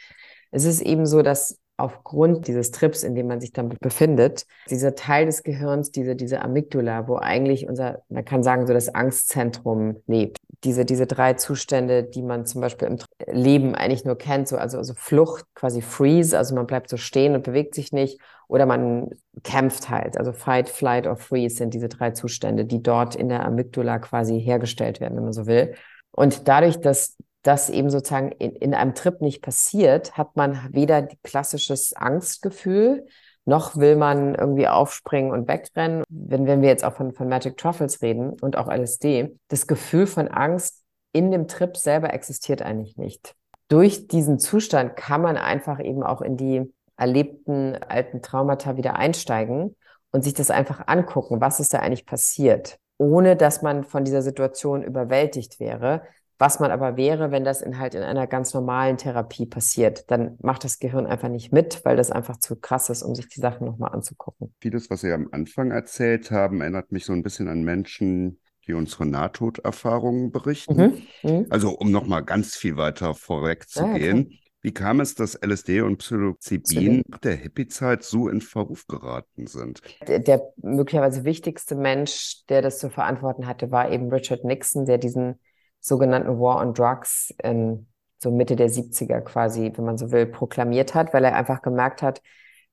es 0.50 0.66
ist 0.66 0.82
eben 0.82 1.06
so, 1.06 1.22
dass 1.22 1.59
aufgrund 1.80 2.48
dieses 2.48 2.72
Trips, 2.72 3.04
in 3.04 3.16
dem 3.16 3.28
man 3.28 3.40
sich 3.42 3.54
dann 3.54 3.70
befindet, 3.80 4.46
dieser 4.70 4.96
Teil 4.96 5.26
des 5.26 5.44
Gehirns, 5.44 5.92
diese, 5.92 6.16
diese 6.16 6.42
Amygdala, 6.42 7.08
wo 7.08 7.16
eigentlich 7.18 7.68
unser, 7.68 8.04
man 8.10 8.26
kann 8.26 8.44
sagen, 8.44 8.68
so 8.68 8.74
das 8.74 8.94
Angstzentrum 8.94 9.98
lebt. 10.08 10.38
Diese, 10.64 10.86
diese 10.86 11.08
drei 11.08 11.34
Zustände, 11.34 12.04
die 12.04 12.22
man 12.22 12.46
zum 12.46 12.62
Beispiel 12.62 12.88
im 12.88 12.98
Leben 13.28 13.76
eigentlich 13.76 14.06
nur 14.06 14.18
kennt, 14.18 14.48
so, 14.48 14.58
also, 14.58 14.78
also 14.78 14.94
Flucht, 14.96 15.46
quasi 15.56 15.82
Freeze, 15.82 16.38
also 16.38 16.54
man 16.56 16.68
bleibt 16.68 16.90
so 16.90 16.98
stehen 16.98 17.36
und 17.36 17.44
bewegt 17.44 17.76
sich 17.76 17.92
nicht, 17.92 18.20
oder 18.48 18.66
man 18.66 19.12
kämpft 19.44 19.90
halt. 19.90 20.18
Also 20.18 20.34
Fight, 20.34 20.70
Flight 20.70 21.08
or 21.08 21.16
Freeze 21.16 21.56
sind 21.56 21.74
diese 21.74 21.88
drei 21.88 22.12
Zustände, 22.12 22.66
die 22.66 22.82
dort 22.82 23.16
in 23.16 23.30
der 23.30 23.46
Amygdala 23.46 24.00
quasi 24.00 24.42
hergestellt 24.42 25.00
werden, 25.00 25.16
wenn 25.16 25.24
man 25.24 25.34
so 25.34 25.46
will. 25.46 25.76
Und 26.12 26.48
dadurch, 26.48 26.82
dass 26.82 27.16
das 27.44 27.70
eben 27.70 27.90
sozusagen 27.90 28.32
in, 28.34 28.56
in 28.56 28.74
einem 28.74 28.96
Trip 28.96 29.22
nicht 29.22 29.42
passiert, 29.42 30.18
hat 30.18 30.36
man 30.36 30.60
weder 30.72 31.08
klassisches 31.24 31.94
Angstgefühl, 31.94 33.08
noch 33.46 33.78
will 33.78 33.96
man 33.96 34.36
irgendwie 34.36 34.68
aufspringen 34.68 35.32
und 35.32 35.48
wegrennen. 35.48 36.04
Wenn, 36.10 36.46
wenn 36.46 36.62
wir 36.62 36.70
jetzt 36.70 36.84
auch 36.84 36.94
von, 36.94 37.14
von 37.14 37.28
Magic 37.28 37.58
Truffles 37.58 38.02
reden 38.02 38.32
und 38.42 38.58
auch 38.58 38.70
LSD, 38.70 39.36
das 39.48 39.68
Gefühl 39.68 40.06
von 40.06 40.28
Angst 40.28 40.84
in 41.14 41.32
dem 41.32 41.48
Trip 41.48 41.76
selber 41.76 42.14
existiert 42.14 42.62
eigentlich 42.62 42.98
nicht. 42.98 43.34
Durch 43.68 44.08
diesen 44.08 44.40
Zustand 44.40 44.96
kann 44.96 45.22
man 45.22 45.38
einfach 45.38 45.80
eben 45.80 46.04
auch 46.04 46.22
in 46.22 46.38
die 46.38 46.72
erlebten 46.98 47.76
alten 47.88 48.22
Traumata 48.22 48.78
wieder 48.78 48.96
einsteigen 48.96 49.76
und 50.12 50.24
sich 50.24 50.34
das 50.34 50.52
einfach 50.52 50.88
angucken, 50.88 51.42
was 51.42 51.60
ist 51.60 51.74
da 51.74 51.80
eigentlich 51.80 52.06
passiert, 52.06 52.78
ohne 52.98 53.36
dass 53.36 53.62
man 53.62 53.84
von 53.84 54.04
dieser 54.04 54.22
Situation 54.22 54.84
überwältigt 54.84 55.60
wäre, 55.60 56.04
Was 56.40 56.62
man 56.62 56.72
aber 56.72 56.96
wäre, 56.96 57.32
wenn 57.32 57.44
das 57.44 57.62
in 57.62 57.80
halt 57.80 57.96
in 57.96 58.02
einer 58.02 58.26
ganz 58.26 58.54
normalen 58.54 58.96
Therapie 58.96 59.46
passiert, 59.46 60.10
dann 60.10 60.38
macht 60.42 60.64
das 60.64 60.80
Gehirn 60.80 61.06
einfach 61.06 61.28
nicht 61.28 61.52
mit, 61.52 61.84
weil 61.84 61.98
das 61.98 62.12
einfach 62.12 62.38
zu 62.38 62.56
krass 62.56 62.90
ist, 62.90 63.04
um 63.04 63.14
sich 63.14 63.28
die 63.28 63.42
Sachen 63.42 63.68
nochmal 63.68 63.92
anzugucken. 63.92 64.54
Vieles, 64.62 64.90
was 64.90 65.02
Sie 65.02 65.12
am 65.12 65.28
Anfang 65.32 65.72
erzählt 65.72 66.32
haben, 66.32 66.62
erinnert 66.62 66.94
mich 66.94 67.04
so 67.04 67.12
ein 67.12 67.24
bisschen 67.24 67.50
an 67.50 67.64
Menschen, 67.64 68.40
die 68.66 68.74
unsere 68.74 69.06
Nahtoderfahrungen 69.06 70.32
berichten. 70.32 71.04
Mhm. 71.24 71.30
Mhm. 71.30 71.46
Also 71.50 71.72
um 71.72 71.92
nochmal 71.92 72.24
ganz 72.24 72.56
viel 72.56 72.78
weiter 72.78 73.14
vorweg 73.16 73.68
zu 73.68 73.86
gehen. 73.94 74.28
Okay. 74.28 74.40
Wie 74.62 74.74
kam 74.74 75.00
es, 75.00 75.16
dass 75.16 75.36
LSD 75.42 75.82
und 75.82 75.98
Psilocybin 75.98 77.04
nach 77.08 77.20
der 77.20 77.36
Hippie-Zeit 77.36 78.04
so 78.04 78.28
in 78.28 78.42
Verruf 78.42 78.88
geraten 78.88 79.48
sind? 79.48 79.82
Der, 80.08 80.20
der, 80.20 80.42
möglicherweise 80.58 81.24
wichtigste 81.24 81.76
Mensch, 81.76 82.46
der 82.48 82.62
das 82.62 82.80
zu 82.80 82.90
verantworten 82.90 83.48
hatte, 83.48 83.72
war 83.72 83.90
eben 83.92 84.10
Richard 84.10 84.44
Nixon, 84.44 84.86
der 84.86 84.98
diesen 84.98 85.40
sogenannten 85.80 86.40
War 86.40 86.62
on 86.62 86.74
Drugs 86.74 87.34
in 87.44 87.88
so 88.18 88.32
Mitte 88.32 88.56
der 88.56 88.70
70er 88.70 89.22
quasi, 89.22 89.72
wenn 89.76 89.86
man 89.86 89.98
so 89.98 90.12
will, 90.12 90.26
proklamiert 90.26 90.94
hat, 90.94 91.14
weil 91.14 91.24
er 91.24 91.36
einfach 91.36 91.62
gemerkt 91.62 92.02
hat, 92.02 92.22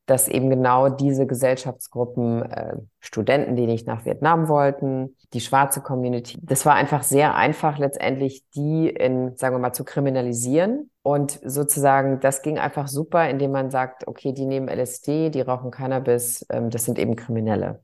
dass 0.07 0.29
eben 0.29 0.51
genau 0.51 0.89
diese 0.89 1.27
Gesellschaftsgruppen, 1.27 2.43
äh, 2.43 2.77
Studenten, 3.01 3.57
die 3.57 3.67
nicht 3.67 3.87
nach 3.89 4.05
Vietnam 4.05 4.49
wollten, 4.49 5.17
die 5.33 5.41
schwarze 5.41 5.81
Community, 5.81 6.39
das 6.43 6.65
war 6.65 6.75
einfach 6.75 7.03
sehr 7.03 7.35
einfach 7.35 7.79
letztendlich, 7.79 8.45
die 8.55 8.89
in, 8.89 9.37
sagen 9.37 9.57
wir 9.57 9.59
mal, 9.59 9.73
zu 9.73 9.85
kriminalisieren. 9.85 10.91
Und 11.03 11.41
sozusagen, 11.45 12.21
das 12.21 12.43
ging 12.43 12.59
einfach 12.59 12.87
super, 12.89 13.29
indem 13.29 13.53
man 13.53 13.71
sagt, 13.71 14.07
okay, 14.07 14.33
die 14.33 14.47
nehmen 14.47 14.69
LSD, 14.69 15.31
die 15.31 15.41
rauchen 15.41 15.73
Cannabis, 15.73 16.47
ähm, 16.51 16.71
das 16.71 16.85
sind 16.85 16.99
eben 16.99 17.17
Kriminelle. 17.17 17.83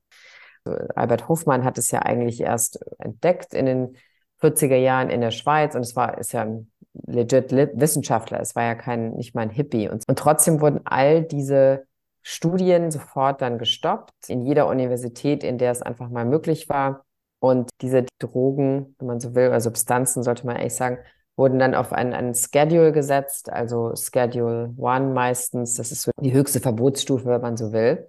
Albert 0.65 1.29
Hofmann 1.29 1.65
hat 1.65 1.77
es 1.77 1.91
ja 1.91 2.03
eigentlich 2.03 2.41
erst 2.41 2.79
entdeckt 2.99 3.53
in 3.53 3.67
den 3.67 3.97
40er 4.43 4.77
Jahren 4.77 5.11
in 5.11 5.21
der 5.21 5.31
Schweiz 5.31 5.75
und 5.75 5.83
es 5.83 5.95
war, 5.97 6.19
ist 6.19 6.33
ja 6.33 6.43
ein 6.43 6.71
legit 7.07 7.53
Wissenschaftler, 7.53 8.41
es 8.41 8.55
war 8.55 8.65
ja 8.65 8.75
kein, 8.75 9.13
nicht 9.13 9.35
mal 9.35 9.43
ein 9.43 9.51
Hippie. 9.51 9.89
Und, 9.89 10.05
und 10.07 10.19
trotzdem 10.19 10.61
wurden 10.61 10.81
all 10.85 11.23
diese 11.23 11.87
Studien 12.23 12.91
sofort 12.91 13.41
dann 13.41 13.59
gestoppt, 13.59 14.29
in 14.29 14.45
jeder 14.45 14.69
Universität, 14.69 15.43
in 15.43 15.59
der 15.59 15.73
es 15.73 15.83
einfach 15.83 16.09
mal 16.09 16.25
möglich 16.25 16.69
war. 16.69 17.05
Und 17.41 17.71
diese 17.81 18.07
Drogen, 18.21 18.95
wenn 18.99 19.09
man 19.09 19.21
so 19.21 19.35
will, 19.35 19.49
oder 19.49 19.61
Substanzen, 19.61 20.23
sollte 20.23 20.47
man 20.47 20.57
eigentlich 20.57 20.77
sagen, 20.77 20.99
wurden 21.37 21.59
dann 21.59 21.75
auf 21.75 21.93
einen, 21.93 22.13
einen 22.13 22.35
Schedule 22.35 22.93
gesetzt, 22.93 23.51
also 23.51 23.95
Schedule 23.97 24.75
One 24.77 25.13
meistens. 25.13 25.75
Das 25.75 25.91
ist 25.91 26.03
so 26.03 26.13
die 26.21 26.33
höchste 26.33 26.61
Verbotsstufe, 26.61 27.27
wenn 27.27 27.41
man 27.41 27.57
so 27.57 27.73
will. 27.73 28.09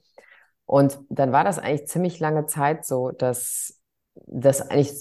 Und 0.66 1.00
dann 1.10 1.32
war 1.32 1.44
das 1.44 1.58
eigentlich 1.58 1.88
ziemlich 1.88 2.20
lange 2.20 2.46
Zeit 2.46 2.86
so, 2.86 3.12
dass 3.12 3.80
das 4.28 4.62
eigentlich 4.62 4.94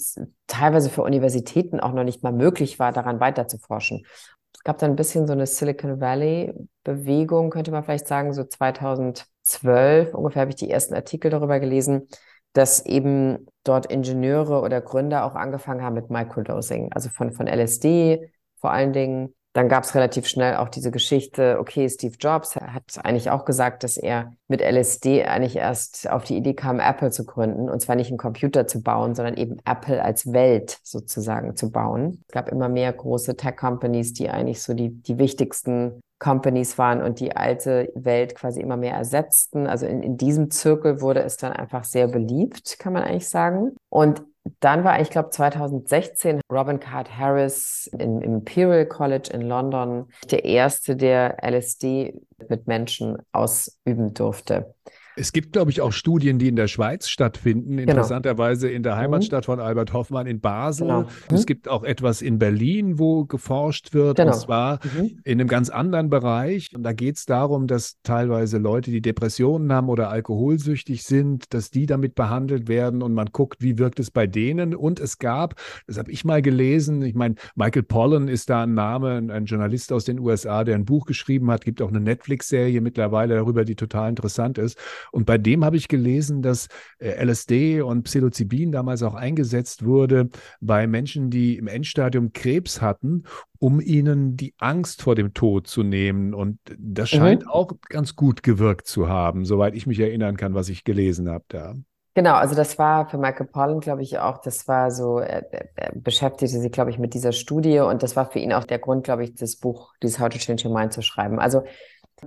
teilweise 0.47 0.89
für 0.89 1.03
Universitäten 1.03 1.79
auch 1.79 1.93
noch 1.93 2.03
nicht 2.03 2.23
mal 2.23 2.33
möglich 2.33 2.79
war, 2.79 2.91
daran 2.91 3.19
weiter 3.19 3.47
zu 3.47 3.57
forschen. 3.57 4.05
Es 4.53 4.63
gab 4.63 4.77
dann 4.77 4.91
ein 4.91 4.95
bisschen 4.95 5.27
so 5.27 5.33
eine 5.33 5.45
Silicon 5.45 5.99
Valley-Bewegung, 5.99 7.49
könnte 7.49 7.71
man 7.71 7.83
vielleicht 7.83 8.07
sagen, 8.07 8.33
so 8.33 8.43
2012 8.43 10.13
ungefähr 10.13 10.41
habe 10.41 10.51
ich 10.51 10.55
die 10.55 10.69
ersten 10.69 10.93
Artikel 10.93 11.31
darüber 11.31 11.59
gelesen, 11.59 12.07
dass 12.53 12.85
eben 12.85 13.47
dort 13.63 13.87
Ingenieure 13.87 14.61
oder 14.61 14.79
Gründer 14.79 15.25
auch 15.25 15.35
angefangen 15.35 15.81
haben 15.81 15.95
mit 15.95 16.09
Microdosing, 16.09 16.93
also 16.93 17.09
von, 17.09 17.33
von 17.33 17.47
LSD 17.47 18.29
vor 18.59 18.71
allen 18.71 18.93
Dingen 18.93 19.35
dann 19.53 19.69
gab 19.69 19.83
es 19.83 19.93
relativ 19.93 20.27
schnell 20.27 20.55
auch 20.55 20.67
diese 20.67 20.89
Geschichte, 20.89 21.57
okay, 21.59 21.87
Steve 21.87 22.15
Jobs 22.19 22.55
hat 22.55 22.99
eigentlich 23.03 23.29
auch 23.29 23.45
gesagt, 23.45 23.83
dass 23.83 23.97
er 23.97 24.33
mit 24.47 24.61
LSD 24.61 25.25
eigentlich 25.25 25.55
erst 25.55 26.09
auf 26.09 26.23
die 26.23 26.35
Idee 26.35 26.55
kam, 26.55 26.79
Apple 26.79 27.11
zu 27.11 27.23
gründen. 27.23 27.69
Und 27.69 27.79
zwar 27.79 27.95
nicht 27.95 28.09
einen 28.09 28.17
Computer 28.17 28.65
zu 28.65 28.81
bauen, 28.81 29.13
sondern 29.13 29.37
eben 29.37 29.57
Apple 29.63 30.03
als 30.03 30.33
Welt 30.33 30.79
sozusagen 30.81 31.55
zu 31.55 31.71
bauen. 31.71 32.23
Es 32.27 32.33
gab 32.33 32.49
immer 32.49 32.67
mehr 32.67 32.91
große 32.91 33.37
Tech-Companies, 33.37 34.13
die 34.13 34.29
eigentlich 34.29 34.61
so 34.63 34.73
die, 34.73 34.89
die 34.89 35.19
wichtigsten 35.19 36.01
Companies 36.17 36.77
waren 36.79 37.03
und 37.03 37.19
die 37.19 37.35
alte 37.35 37.91
Welt 37.93 38.33
quasi 38.33 38.59
immer 38.59 38.77
mehr 38.77 38.95
ersetzten. 38.95 39.67
Also 39.67 39.85
in, 39.85 40.01
in 40.01 40.17
diesem 40.17 40.49
Zirkel 40.49 41.01
wurde 41.01 41.21
es 41.21 41.37
dann 41.37 41.53
einfach 41.53 41.83
sehr 41.83 42.07
beliebt, 42.07 42.79
kann 42.79 42.93
man 42.93 43.03
eigentlich 43.03 43.29
sagen. 43.29 43.75
Und 43.89 44.23
dann 44.59 44.83
war, 44.83 44.99
ich 45.01 45.09
glaube, 45.09 45.29
2016 45.29 46.41
Robin 46.51 46.79
Card 46.79 47.17
Harris 47.17 47.89
im 47.97 48.21
Imperial 48.21 48.85
College 48.85 49.29
in 49.31 49.41
London 49.41 50.09
der 50.29 50.43
erste, 50.45 50.95
der 50.95 51.37
LSD 51.41 52.13
mit 52.49 52.67
Menschen 52.67 53.17
ausüben 53.31 54.13
durfte. 54.13 54.73
Es 55.15 55.31
gibt, 55.31 55.53
glaube 55.53 55.71
ich, 55.71 55.81
auch 55.81 55.91
Studien, 55.91 56.39
die 56.39 56.47
in 56.47 56.55
der 56.55 56.67
Schweiz 56.67 57.07
stattfinden. 57.07 57.77
Genau. 57.77 57.91
Interessanterweise 57.91 58.69
in 58.69 58.83
der 58.83 58.95
mhm. 58.95 58.99
Heimatstadt 58.99 59.45
von 59.45 59.59
Albert 59.59 59.93
Hoffmann 59.93 60.27
in 60.27 60.39
Basel. 60.39 60.87
Genau. 60.87 61.01
Mhm. 61.01 61.07
Es 61.35 61.45
gibt 61.45 61.67
auch 61.67 61.83
etwas 61.83 62.21
in 62.21 62.39
Berlin, 62.39 62.99
wo 62.99 63.25
geforscht 63.25 63.93
wird, 63.93 64.17
genau. 64.17 64.33
und 64.33 64.39
zwar 64.39 64.79
mhm. 64.83 65.19
in 65.23 65.39
einem 65.39 65.47
ganz 65.47 65.69
anderen 65.69 66.09
Bereich. 66.09 66.75
Und 66.75 66.83
da 66.83 66.93
geht 66.93 67.17
es 67.17 67.25
darum, 67.25 67.67
dass 67.67 67.97
teilweise 68.03 68.57
Leute, 68.57 68.91
die 68.91 69.01
Depressionen 69.01 69.71
haben 69.71 69.89
oder 69.89 70.09
alkoholsüchtig 70.09 71.03
sind, 71.03 71.53
dass 71.53 71.69
die 71.69 71.85
damit 71.85 72.15
behandelt 72.15 72.67
werden 72.67 73.01
und 73.01 73.13
man 73.13 73.27
guckt, 73.31 73.61
wie 73.61 73.77
wirkt 73.77 73.99
es 73.99 74.11
bei 74.11 74.27
denen. 74.27 74.75
Und 74.75 74.99
es 74.99 75.19
gab, 75.19 75.55
das 75.87 75.97
habe 75.97 76.11
ich 76.11 76.25
mal 76.25 76.41
gelesen, 76.41 77.01
ich 77.01 77.15
meine, 77.15 77.35
Michael 77.55 77.83
Pollan 77.83 78.27
ist 78.27 78.49
da 78.49 78.63
ein 78.63 78.73
Name, 78.73 79.17
ein 79.31 79.45
Journalist 79.45 79.93
aus 79.93 80.05
den 80.05 80.19
USA, 80.19 80.63
der 80.63 80.75
ein 80.75 80.85
Buch 80.85 81.05
geschrieben 81.05 81.51
hat, 81.51 81.65
gibt 81.65 81.81
auch 81.81 81.89
eine 81.89 81.99
Netflix-Serie 81.99 82.81
mittlerweile 82.81 83.35
darüber, 83.35 83.65
die 83.65 83.75
total 83.75 84.09
interessant 84.09 84.57
ist. 84.57 84.77
Und 85.11 85.25
bei 85.25 85.37
dem 85.37 85.63
habe 85.63 85.77
ich 85.77 85.87
gelesen, 85.87 86.41
dass 86.41 86.67
äh, 86.99 87.23
LSD 87.23 87.81
und 87.81 88.03
Psilocybin 88.03 88.71
damals 88.71 89.03
auch 89.03 89.15
eingesetzt 89.15 89.85
wurde 89.85 90.29
bei 90.61 90.87
Menschen, 90.87 91.29
die 91.29 91.57
im 91.57 91.67
Endstadium 91.67 92.33
Krebs 92.33 92.81
hatten, 92.81 93.23
um 93.59 93.79
ihnen 93.79 94.35
die 94.35 94.53
Angst 94.57 95.01
vor 95.01 95.15
dem 95.15 95.33
Tod 95.33 95.67
zu 95.67 95.83
nehmen. 95.83 96.33
Und 96.33 96.59
das 96.77 97.13
mhm. 97.13 97.17
scheint 97.17 97.43
mhm. 97.43 97.49
auch 97.49 97.71
ganz 97.89 98.15
gut 98.15 98.43
gewirkt 98.43 98.87
zu 98.87 99.07
haben, 99.07 99.45
soweit 99.45 99.75
ich 99.75 99.87
mich 99.87 99.99
erinnern 99.99 100.37
kann, 100.37 100.53
was 100.53 100.69
ich 100.69 100.83
gelesen 100.83 101.29
habe 101.29 101.45
da. 101.47 101.75
Genau, 102.15 102.35
also 102.35 102.53
das 102.53 102.77
war 102.77 103.09
für 103.09 103.17
Michael 103.17 103.47
Pollan, 103.47 103.79
glaube 103.79 104.03
ich, 104.03 104.19
auch, 104.19 104.37
das 104.37 104.67
war 104.67 104.91
so, 104.91 105.17
er, 105.17 105.51
er 105.75 105.93
beschäftigte 105.95 106.59
sich, 106.59 106.71
glaube 106.71 106.91
ich, 106.91 106.99
mit 106.99 107.15
dieser 107.15 107.31
Studie 107.31 107.79
und 107.79 108.03
das 108.03 108.15
war 108.15 108.29
für 108.29 108.37
ihn 108.37 108.53
auch 108.53 108.65
der 108.65 108.77
Grund, 108.77 109.03
glaube 109.03 109.23
ich, 109.23 109.33
das 109.33 109.55
Buch, 109.55 109.93
dieses 110.03 110.19
How 110.19 110.29
to 110.29 110.37
Change 110.37 110.67
Your 110.67 110.73
Mind 110.75 110.93
zu 110.93 111.01
schreiben. 111.01 111.39
Also 111.39 111.63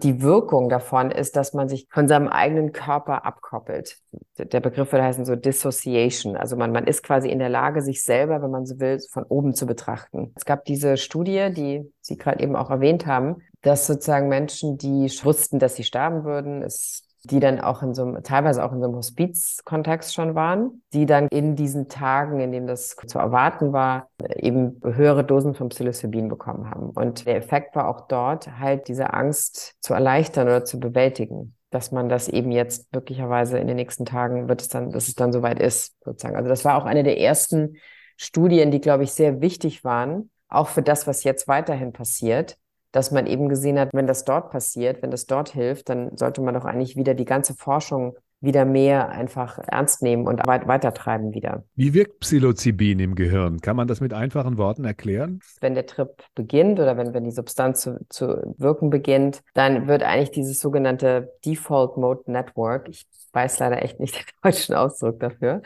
die 0.02 0.22
Wirkung 0.22 0.68
davon 0.68 1.10
ist, 1.10 1.36
dass 1.36 1.52
man 1.52 1.68
sich 1.68 1.86
von 1.90 2.08
seinem 2.08 2.28
eigenen 2.28 2.72
Körper 2.72 3.24
abkoppelt. 3.24 3.98
Der 4.38 4.60
Begriff 4.60 4.92
würde 4.92 5.04
heißen 5.04 5.24
so 5.24 5.36
Dissociation. 5.36 6.36
Also 6.36 6.56
man, 6.56 6.72
man 6.72 6.86
ist 6.86 7.02
quasi 7.02 7.28
in 7.28 7.38
der 7.38 7.48
Lage, 7.48 7.82
sich 7.82 8.02
selber, 8.02 8.42
wenn 8.42 8.50
man 8.50 8.66
so 8.66 8.78
will, 8.80 8.98
von 9.10 9.24
oben 9.24 9.54
zu 9.54 9.66
betrachten. 9.66 10.32
Es 10.34 10.44
gab 10.44 10.64
diese 10.64 10.96
Studie, 10.96 11.48
die 11.50 11.92
Sie 12.00 12.16
gerade 12.16 12.42
eben 12.42 12.56
auch 12.56 12.70
erwähnt 12.70 13.06
haben, 13.06 13.42
dass 13.62 13.86
sozusagen 13.86 14.28
Menschen, 14.28 14.78
die 14.78 15.10
wussten, 15.24 15.58
dass 15.58 15.74
sie 15.74 15.82
sterben 15.82 16.24
würden, 16.24 16.62
es 16.62 17.05
die 17.30 17.40
dann 17.40 17.60
auch 17.60 17.82
in 17.82 17.94
so 17.94 18.02
einem, 18.02 18.22
teilweise 18.22 18.64
auch 18.64 18.72
in 18.72 18.80
so 18.80 18.86
einem 18.86 18.96
Hospizkontext 18.96 20.14
schon 20.14 20.34
waren, 20.34 20.82
die 20.92 21.06
dann 21.06 21.28
in 21.28 21.56
diesen 21.56 21.88
Tagen, 21.88 22.40
in 22.40 22.52
denen 22.52 22.66
das 22.66 22.96
zu 23.06 23.18
erwarten 23.18 23.72
war, 23.72 24.08
eben 24.36 24.80
höhere 24.82 25.24
Dosen 25.24 25.54
von 25.54 25.68
Psilocybin 25.68 26.28
bekommen 26.28 26.70
haben. 26.70 26.90
Und 26.90 27.26
der 27.26 27.36
Effekt 27.36 27.76
war 27.76 27.88
auch 27.88 28.08
dort, 28.08 28.58
halt 28.58 28.88
diese 28.88 29.12
Angst 29.12 29.74
zu 29.80 29.94
erleichtern 29.94 30.46
oder 30.48 30.64
zu 30.64 30.80
bewältigen 30.80 31.52
dass 31.70 31.92
man 31.92 32.08
das 32.08 32.28
eben 32.28 32.52
jetzt 32.52 32.92
möglicherweise 32.94 33.58
in 33.58 33.66
den 33.66 33.76
nächsten 33.76 34.06
Tagen 34.06 34.48
wird 34.48 34.62
es 34.62 34.68
dann, 34.68 34.92
dass 34.92 35.08
es 35.08 35.14
dann 35.14 35.32
soweit 35.32 35.60
ist, 35.60 35.94
sozusagen. 36.04 36.36
Also 36.36 36.48
das 36.48 36.64
war 36.64 36.76
auch 36.76 36.86
eine 36.86 37.02
der 37.02 37.18
ersten 37.20 37.76
Studien, 38.16 38.70
die, 38.70 38.80
glaube 38.80 39.04
ich, 39.04 39.12
sehr 39.12 39.40
wichtig 39.40 39.84
waren, 39.84 40.30
auch 40.48 40.68
für 40.68 40.82
das, 40.82 41.06
was 41.06 41.24
jetzt 41.24 41.48
weiterhin 41.48 41.92
passiert, 41.92 42.56
dass 42.96 43.10
man 43.10 43.26
eben 43.26 43.50
gesehen 43.50 43.78
hat, 43.78 43.90
wenn 43.92 44.06
das 44.06 44.24
dort 44.24 44.50
passiert, 44.50 45.02
wenn 45.02 45.10
das 45.10 45.26
dort 45.26 45.50
hilft, 45.50 45.90
dann 45.90 46.16
sollte 46.16 46.40
man 46.40 46.54
doch 46.54 46.64
eigentlich 46.64 46.96
wieder 46.96 47.12
die 47.12 47.26
ganze 47.26 47.54
Forschung 47.54 48.16
wieder 48.40 48.64
mehr 48.64 49.10
einfach 49.10 49.58
ernst 49.66 50.00
nehmen 50.00 50.26
und 50.26 50.46
weitertreiben 50.46 51.34
wieder. 51.34 51.64
Wie 51.74 51.92
wirkt 51.92 52.20
Psilocybin 52.20 52.98
im 53.00 53.14
Gehirn? 53.14 53.60
Kann 53.60 53.76
man 53.76 53.86
das 53.86 54.00
mit 54.00 54.14
einfachen 54.14 54.56
Worten 54.56 54.86
erklären? 54.86 55.40
Wenn 55.60 55.74
der 55.74 55.84
Trip 55.84 56.08
beginnt 56.34 56.80
oder 56.80 56.96
wenn, 56.96 57.12
wenn 57.12 57.24
die 57.24 57.32
Substanz 57.32 57.82
zu, 57.82 57.98
zu 58.08 58.54
wirken 58.56 58.88
beginnt, 58.88 59.42
dann 59.52 59.88
wird 59.88 60.02
eigentlich 60.02 60.30
dieses 60.30 60.58
sogenannte 60.58 61.34
Default 61.44 61.98
Mode 61.98 62.30
Network, 62.30 62.88
ich 62.88 63.06
weiß 63.32 63.58
leider 63.58 63.82
echt 63.82 64.00
nicht 64.00 64.14
den 64.16 64.24
deutschen 64.42 64.74
Ausdruck 64.74 65.20
dafür, 65.20 65.60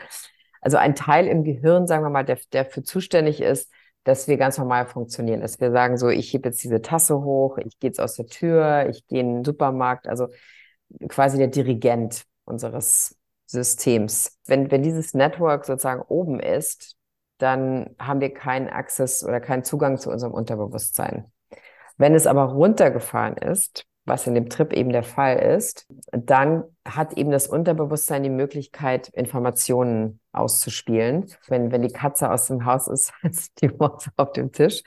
also 0.59 0.75
ein 0.75 0.95
Teil 0.95 1.27
im 1.27 1.45
Gehirn, 1.45 1.87
sagen 1.87 2.03
wir 2.03 2.09
mal, 2.09 2.25
der, 2.25 2.39
der 2.51 2.65
für 2.65 2.83
zuständig 2.83 3.41
ist, 3.41 3.71
dass 4.03 4.27
wir 4.27 4.37
ganz 4.37 4.57
normal 4.57 4.87
funktionieren, 4.87 5.41
dass 5.41 5.59
wir 5.59 5.71
sagen 5.71 5.97
so, 5.97 6.09
ich 6.09 6.33
hebe 6.33 6.49
jetzt 6.49 6.63
diese 6.63 6.81
Tasse 6.81 7.21
hoch, 7.21 7.57
ich 7.57 7.79
gehe 7.79 7.89
jetzt 7.89 7.99
aus 7.99 8.15
der 8.15 8.25
Tür, 8.27 8.87
ich 8.89 9.05
gehe 9.07 9.19
in 9.21 9.35
den 9.35 9.45
Supermarkt, 9.45 10.07
also 10.07 10.27
quasi 11.07 11.37
der 11.37 11.47
Dirigent 11.47 12.23
unseres 12.45 13.17
Systems. 13.45 14.39
Wenn, 14.47 14.71
wenn 14.71 14.83
dieses 14.83 15.13
Network 15.13 15.65
sozusagen 15.65 16.01
oben 16.01 16.39
ist, 16.39 16.95
dann 17.37 17.95
haben 17.99 18.21
wir 18.21 18.33
keinen 18.33 18.69
Access 18.69 19.23
oder 19.23 19.39
keinen 19.41 19.63
Zugang 19.63 19.97
zu 19.97 20.09
unserem 20.09 20.33
Unterbewusstsein. 20.33 21.31
Wenn 21.97 22.15
es 22.15 22.27
aber 22.27 22.43
runtergefahren 22.45 23.37
ist, 23.37 23.85
was 24.05 24.25
in 24.25 24.33
dem 24.33 24.49
Trip 24.49 24.73
eben 24.73 24.91
der 24.91 25.03
Fall 25.03 25.37
ist, 25.37 25.85
dann 26.11 26.63
hat 26.85 27.13
eben 27.13 27.29
das 27.29 27.47
Unterbewusstsein 27.47 28.23
die 28.23 28.29
Möglichkeit, 28.29 29.09
Informationen 29.09 30.20
auszuspielen. 30.33 31.25
Wenn, 31.47 31.71
wenn 31.71 31.81
die 31.81 31.93
Katze 31.93 32.31
aus 32.31 32.47
dem 32.47 32.65
Haus 32.65 32.87
ist, 32.87 33.13
ist 33.23 33.61
die 33.61 33.69
Maus 33.69 34.09
auf 34.17 34.31
dem 34.33 34.51
Tisch. 34.51 34.83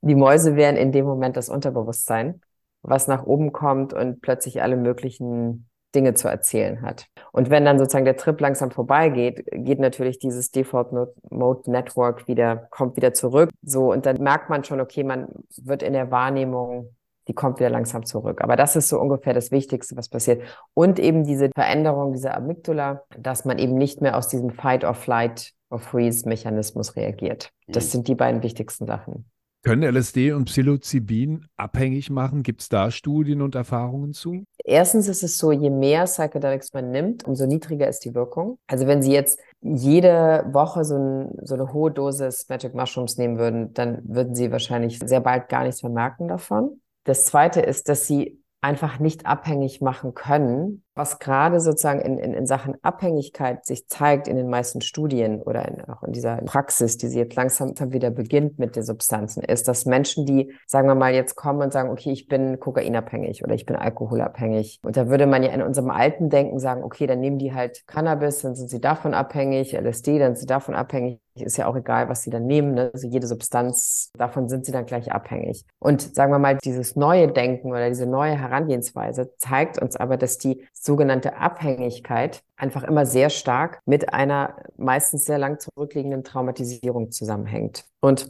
Die 0.00 0.14
Mäuse 0.14 0.56
wären 0.56 0.76
in 0.76 0.92
dem 0.92 1.06
Moment 1.06 1.36
das 1.36 1.48
Unterbewusstsein, 1.48 2.40
was 2.82 3.06
nach 3.06 3.24
oben 3.24 3.52
kommt 3.52 3.92
und 3.94 4.20
plötzlich 4.20 4.62
alle 4.62 4.76
möglichen 4.76 5.68
Dinge 5.94 6.14
zu 6.14 6.28
erzählen 6.28 6.82
hat. 6.82 7.06
Und 7.32 7.50
wenn 7.50 7.64
dann 7.64 7.78
sozusagen 7.78 8.04
der 8.04 8.16
Trip 8.16 8.38
langsam 8.40 8.70
vorbeigeht, 8.70 9.46
geht 9.52 9.78
natürlich 9.78 10.18
dieses 10.18 10.50
Default 10.50 10.92
Mode 11.30 11.70
Network 11.70 12.26
wieder, 12.28 12.56
kommt 12.70 12.96
wieder 12.96 13.14
zurück. 13.14 13.50
So, 13.62 13.92
und 13.92 14.04
dann 14.06 14.20
merkt 14.22 14.50
man 14.50 14.64
schon, 14.64 14.80
okay, 14.80 15.04
man 15.04 15.28
wird 15.56 15.82
in 15.82 15.92
der 15.92 16.10
Wahrnehmung 16.10 16.94
die 17.28 17.34
kommt 17.34 17.58
wieder 17.58 17.70
langsam 17.70 18.04
zurück. 18.04 18.40
Aber 18.42 18.56
das 18.56 18.76
ist 18.76 18.88
so 18.88 19.00
ungefähr 19.00 19.34
das 19.34 19.50
Wichtigste, 19.50 19.96
was 19.96 20.08
passiert. 20.08 20.42
Und 20.74 20.98
eben 20.98 21.24
diese 21.24 21.50
Veränderung 21.54 22.12
dieser 22.12 22.36
Amygdala, 22.36 23.02
dass 23.18 23.44
man 23.44 23.58
eben 23.58 23.74
nicht 23.74 24.00
mehr 24.00 24.16
aus 24.16 24.28
diesem 24.28 24.50
Fight 24.50 24.84
or 24.84 24.94
Flight 24.94 25.52
or 25.70 25.78
Freeze 25.78 26.28
Mechanismus 26.28 26.96
reagiert. 26.96 27.50
Das 27.66 27.86
mhm. 27.86 27.90
sind 27.90 28.08
die 28.08 28.14
beiden 28.14 28.42
wichtigsten 28.42 28.86
Sachen. 28.86 29.24
Können 29.64 29.82
LSD 29.82 30.32
und 30.32 30.44
Psilocybin 30.44 31.46
abhängig 31.56 32.10
machen? 32.10 32.42
Gibt 32.42 32.60
es 32.60 32.68
da 32.68 32.90
Studien 32.90 33.40
und 33.40 33.54
Erfahrungen 33.54 34.12
zu? 34.12 34.44
Erstens 34.62 35.08
ist 35.08 35.22
es 35.22 35.38
so, 35.38 35.52
je 35.52 35.70
mehr 35.70 36.04
Psychedelics 36.04 36.74
man 36.74 36.90
nimmt, 36.90 37.24
umso 37.24 37.46
niedriger 37.46 37.88
ist 37.88 38.00
die 38.00 38.14
Wirkung. 38.14 38.58
Also 38.66 38.86
wenn 38.86 39.00
Sie 39.00 39.12
jetzt 39.12 39.40
jede 39.62 40.44
Woche 40.52 40.84
so, 40.84 40.96
ein, 40.96 41.38
so 41.40 41.54
eine 41.54 41.72
hohe 41.72 41.90
Dosis 41.90 42.46
Magic 42.50 42.74
Mushrooms 42.74 43.16
nehmen 43.16 43.38
würden, 43.38 43.72
dann 43.72 44.02
würden 44.04 44.34
Sie 44.34 44.52
wahrscheinlich 44.52 44.98
sehr 44.98 45.20
bald 45.20 45.48
gar 45.48 45.64
nichts 45.64 45.82
mehr 45.82 45.92
merken 45.92 46.28
davon. 46.28 46.82
Das 47.04 47.26
Zweite 47.26 47.60
ist, 47.60 47.88
dass 47.88 48.06
Sie 48.06 48.42
einfach 48.60 48.98
nicht 48.98 49.26
abhängig 49.26 49.80
machen 49.80 50.14
können, 50.14 50.83
was 50.94 51.18
gerade 51.18 51.60
sozusagen 51.60 52.00
in, 52.00 52.18
in, 52.18 52.34
in 52.34 52.46
Sachen 52.46 52.76
Abhängigkeit 52.82 53.64
sich 53.66 53.88
zeigt 53.88 54.28
in 54.28 54.36
den 54.36 54.48
meisten 54.48 54.80
Studien 54.80 55.42
oder 55.42 55.66
in, 55.66 55.84
auch 55.84 56.02
in 56.02 56.12
dieser 56.12 56.36
Praxis, 56.38 56.96
die 56.96 57.08
sie 57.08 57.18
jetzt 57.18 57.34
langsam 57.34 57.74
wieder 57.92 58.10
beginnt 58.10 58.58
mit 58.58 58.76
den 58.76 58.84
Substanzen, 58.84 59.42
ist, 59.42 59.66
dass 59.68 59.86
Menschen, 59.86 60.26
die, 60.26 60.52
sagen 60.66 60.86
wir 60.88 60.94
mal, 60.94 61.14
jetzt 61.14 61.34
kommen 61.34 61.62
und 61.62 61.72
sagen, 61.72 61.90
okay, 61.90 62.12
ich 62.12 62.28
bin 62.28 62.60
kokainabhängig 62.60 63.44
oder 63.44 63.54
ich 63.54 63.66
bin 63.66 63.76
alkoholabhängig. 63.76 64.80
Und 64.84 64.96
da 64.96 65.08
würde 65.08 65.26
man 65.26 65.42
ja 65.42 65.50
in 65.50 65.62
unserem 65.62 65.90
alten 65.90 66.30
Denken 66.30 66.58
sagen, 66.58 66.84
okay, 66.84 67.06
dann 67.06 67.20
nehmen 67.20 67.38
die 67.38 67.54
halt 67.54 67.86
Cannabis, 67.86 68.42
dann 68.42 68.54
sind 68.54 68.70
sie 68.70 68.80
davon 68.80 69.14
abhängig, 69.14 69.72
LSD, 69.72 70.18
dann 70.18 70.34
sind 70.34 70.40
sie 70.40 70.46
davon 70.46 70.74
abhängig. 70.74 71.20
Ist 71.36 71.56
ja 71.56 71.66
auch 71.66 71.74
egal, 71.74 72.08
was 72.08 72.22
sie 72.22 72.30
dann 72.30 72.46
nehmen. 72.46 72.74
Ne? 72.74 72.90
Also 72.94 73.08
jede 73.08 73.26
Substanz, 73.26 74.12
davon 74.16 74.48
sind 74.48 74.64
sie 74.64 74.70
dann 74.70 74.86
gleich 74.86 75.10
abhängig. 75.10 75.64
Und 75.80 76.14
sagen 76.14 76.32
wir 76.32 76.38
mal, 76.38 76.58
dieses 76.58 76.94
neue 76.94 77.26
Denken 77.26 77.70
oder 77.70 77.88
diese 77.88 78.06
neue 78.06 78.38
Herangehensweise 78.38 79.32
zeigt 79.38 79.82
uns 79.82 79.96
aber, 79.96 80.16
dass 80.16 80.38
die 80.38 80.64
sogenannte 80.84 81.36
Abhängigkeit 81.36 82.42
einfach 82.56 82.84
immer 82.84 83.06
sehr 83.06 83.30
stark 83.30 83.80
mit 83.86 84.12
einer 84.12 84.56
meistens 84.76 85.24
sehr 85.24 85.38
lang 85.38 85.58
zurückliegenden 85.58 86.24
Traumatisierung 86.24 87.10
zusammenhängt. 87.10 87.84
Und 88.00 88.28